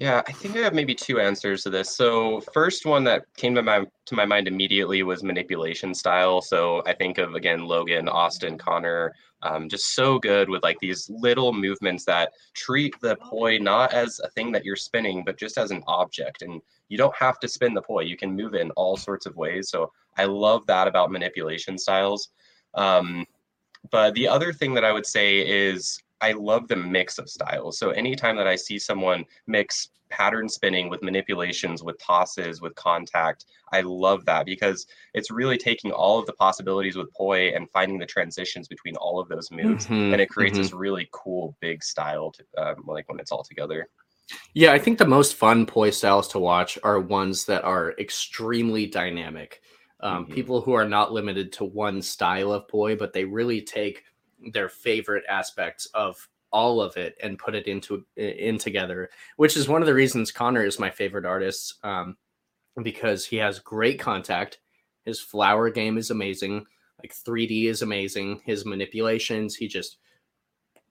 [0.00, 1.96] Yeah, I think I have maybe two answers to this.
[1.96, 6.40] So, first one that came to my to my mind immediately was manipulation style.
[6.40, 11.10] So, I think of again Logan, Austin, Connor, um, just so good with like these
[11.10, 15.58] little movements that treat the poi not as a thing that you're spinning, but just
[15.58, 16.42] as an object.
[16.42, 19.26] And you don't have to spin the poi; you can move it in all sorts
[19.26, 19.68] of ways.
[19.68, 22.28] So, I love that about manipulation styles.
[22.74, 23.26] Um,
[23.90, 27.78] but the other thing that I would say is I love the mix of styles.
[27.78, 33.44] So anytime that I see someone mix pattern spinning with manipulations, with tosses, with contact,
[33.72, 37.98] I love that because it's really taking all of the possibilities with poi and finding
[37.98, 40.62] the transitions between all of those moves, mm-hmm, and it creates mm-hmm.
[40.62, 43.88] this really cool big style, to, um, like when it's all together.
[44.54, 48.86] Yeah, I think the most fun poi styles to watch are ones that are extremely
[48.86, 49.60] dynamic.
[50.00, 50.34] Um, mm-hmm.
[50.34, 54.04] People who are not limited to one style of poi, but they really take
[54.52, 59.68] their favorite aspects of all of it and put it into in together which is
[59.68, 62.16] one of the reasons connor is my favorite artist um,
[62.82, 64.58] because he has great contact.
[65.04, 66.66] His flower game is amazing.
[67.02, 68.40] Like 3d is amazing.
[68.44, 69.98] His manipulations he just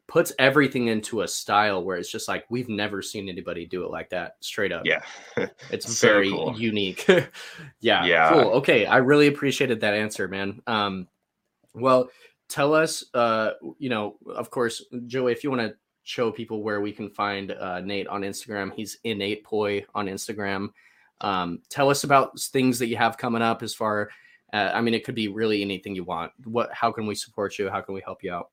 [0.08, 3.91] puts everything into a style where it's just like we've never seen anybody do it
[3.91, 4.86] like that straight up.
[4.86, 5.02] Yeah.
[5.70, 6.56] It's so very cool.
[6.58, 7.06] unique.
[7.80, 8.06] Yeah.
[8.06, 8.30] Yeah.
[8.32, 8.52] Cool.
[8.54, 8.86] Okay.
[8.86, 10.62] I really appreciated that answer man.
[10.68, 11.08] Um
[11.74, 12.10] well
[12.50, 16.82] tell us, uh, you know, of course, Joey, if you want to show people where
[16.82, 20.70] we can find uh, Nate on Instagram, he's innate poi on Instagram.
[21.22, 24.10] Um, tell us about things that you have coming up as far.
[24.54, 26.32] Uh, I mean, it could be really anything you want.
[26.45, 26.72] What?
[26.74, 27.70] How can we support you?
[27.70, 28.50] How can we help you out?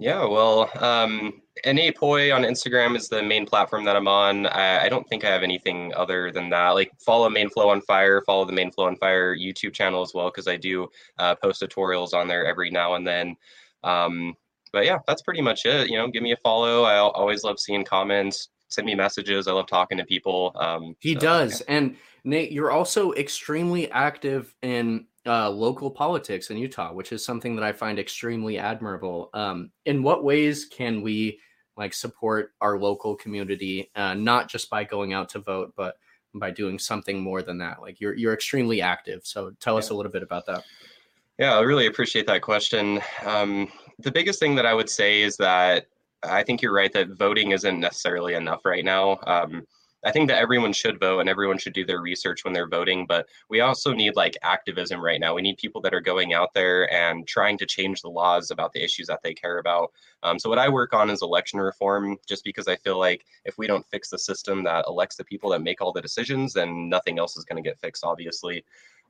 [0.00, 4.46] Yeah, well, um, innate poi on Instagram is the main platform that I'm on.
[4.46, 6.70] I, I, don't think I have anything other than that.
[6.70, 10.48] Like follow Mainflow on Fire, follow the Mainflow on Fire YouTube channel as well because
[10.48, 10.88] I do
[11.18, 13.36] uh, post tutorials on there every now and then.
[13.84, 14.34] Um,
[14.72, 15.90] but yeah, that's pretty much it.
[15.90, 16.84] You know, give me a follow.
[16.84, 18.48] I always love seeing comments.
[18.68, 19.48] Send me messages.
[19.48, 20.56] I love talking to people.
[20.58, 21.76] Um, he so, does, yeah.
[21.76, 27.54] and Nate, you're also extremely active in uh, local politics in Utah, which is something
[27.54, 29.30] that I find extremely admirable.
[29.32, 31.38] Um, in what ways can we
[31.76, 35.94] like support our local community, uh, not just by going out to vote, but
[36.34, 37.80] by doing something more than that?
[37.80, 39.20] Like you're you're extremely active.
[39.22, 39.78] So tell yeah.
[39.78, 40.64] us a little bit about that.
[41.38, 43.00] Yeah, I really appreciate that question.
[43.24, 43.68] Um,
[44.00, 45.86] the biggest thing that I would say is that
[46.24, 49.20] I think you're right that voting isn't necessarily enough right now.
[49.28, 49.64] Um,
[50.04, 53.06] I think that everyone should vote and everyone should do their research when they're voting,
[53.06, 55.34] but we also need like activism right now.
[55.34, 58.72] We need people that are going out there and trying to change the laws about
[58.72, 59.92] the issues that they care about.
[60.22, 63.58] Um, so, what I work on is election reform, just because I feel like if
[63.58, 66.88] we don't fix the system that elects the people that make all the decisions, then
[66.88, 68.64] nothing else is going to get fixed, obviously.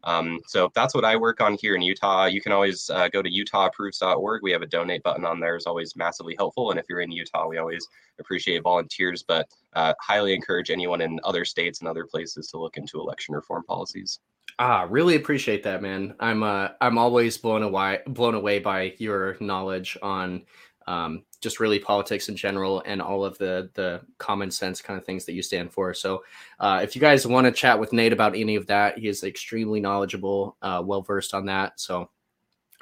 [0.04, 2.26] Um, so that's what I work on here in Utah.
[2.26, 4.42] You can always uh, go to utahapproves.org.
[4.42, 5.56] We have a donate button on there.
[5.56, 6.70] is always massively helpful.
[6.70, 7.86] And if you're in Utah, we always
[8.18, 12.76] appreciate volunteers, but uh, highly encourage anyone in other states and other places to look
[12.76, 14.20] into election reform policies.
[14.58, 16.14] Ah, really appreciate that, man.
[16.20, 20.42] I'm uh, I'm always blown away blown away by your knowledge on
[20.90, 25.06] um, just really politics in general and all of the the common sense kind of
[25.06, 25.94] things that you stand for.
[25.94, 26.24] So,
[26.58, 29.22] uh, if you guys want to chat with Nate about any of that, he is
[29.22, 31.78] extremely knowledgeable, uh, well versed on that.
[31.78, 32.10] So,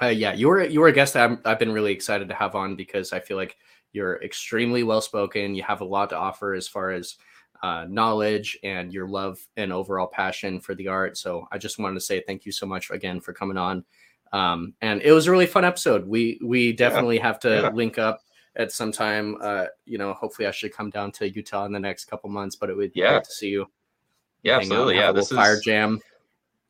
[0.00, 2.76] uh, yeah, you're you're a guest that i have been really excited to have on
[2.76, 3.58] because I feel like
[3.92, 5.54] you're extremely well spoken.
[5.54, 7.16] You have a lot to offer as far as
[7.62, 11.18] uh, knowledge and your love and overall passion for the art.
[11.18, 13.84] So, I just wanted to say thank you so much again for coming on.
[14.32, 16.06] Um, and it was a really fun episode.
[16.06, 17.22] We we definitely yeah.
[17.22, 17.70] have to yeah.
[17.70, 18.20] link up
[18.56, 19.36] at some time.
[19.40, 22.56] Uh, you know, hopefully I should come down to Utah in the next couple months,
[22.56, 23.12] but it would be yeah.
[23.12, 23.66] great to see you.
[24.42, 24.96] Yeah, absolutely.
[24.96, 26.00] Yeah, this is fire jam.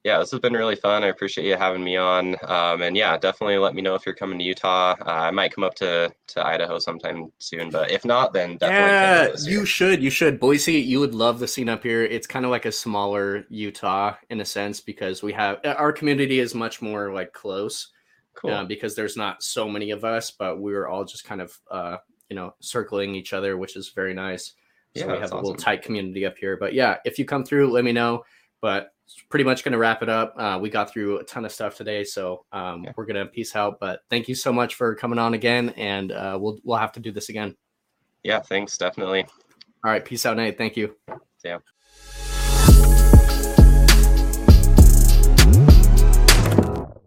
[0.05, 1.03] Yeah, this has been really fun.
[1.03, 2.37] I appreciate you having me on.
[2.45, 4.95] Um, and yeah, definitely let me know if you're coming to Utah.
[5.01, 9.51] Uh, I might come up to to Idaho sometime soon, but if not, then definitely.
[9.51, 10.03] Yeah, you should.
[10.03, 10.39] You should.
[10.39, 12.05] Boise, you would love the scene up here.
[12.05, 16.39] It's kind of like a smaller Utah in a sense because we have our community
[16.39, 17.91] is much more like close
[18.39, 18.51] cool.
[18.51, 21.59] uh, because there's not so many of us, but we were all just kind of
[21.71, 21.97] uh,
[22.31, 24.55] you know circling each other, which is very nice.
[24.97, 25.45] So yeah, we have a awesome.
[25.45, 26.57] little tight community up here.
[26.57, 28.25] But yeah, if you come through, let me know.
[28.61, 28.93] But
[29.29, 30.35] pretty much going to wrap it up.
[30.37, 33.55] Uh, we got through a ton of stuff today, so um, we're going to peace
[33.57, 33.79] out.
[33.81, 37.01] But thank you so much for coming on again, and uh, we'll we'll have to
[37.01, 37.57] do this again.
[38.23, 39.25] Yeah, thanks, definitely.
[39.85, 40.59] All right, peace out, Nate.
[40.59, 40.97] Thank you.
[41.45, 41.59] Yeah.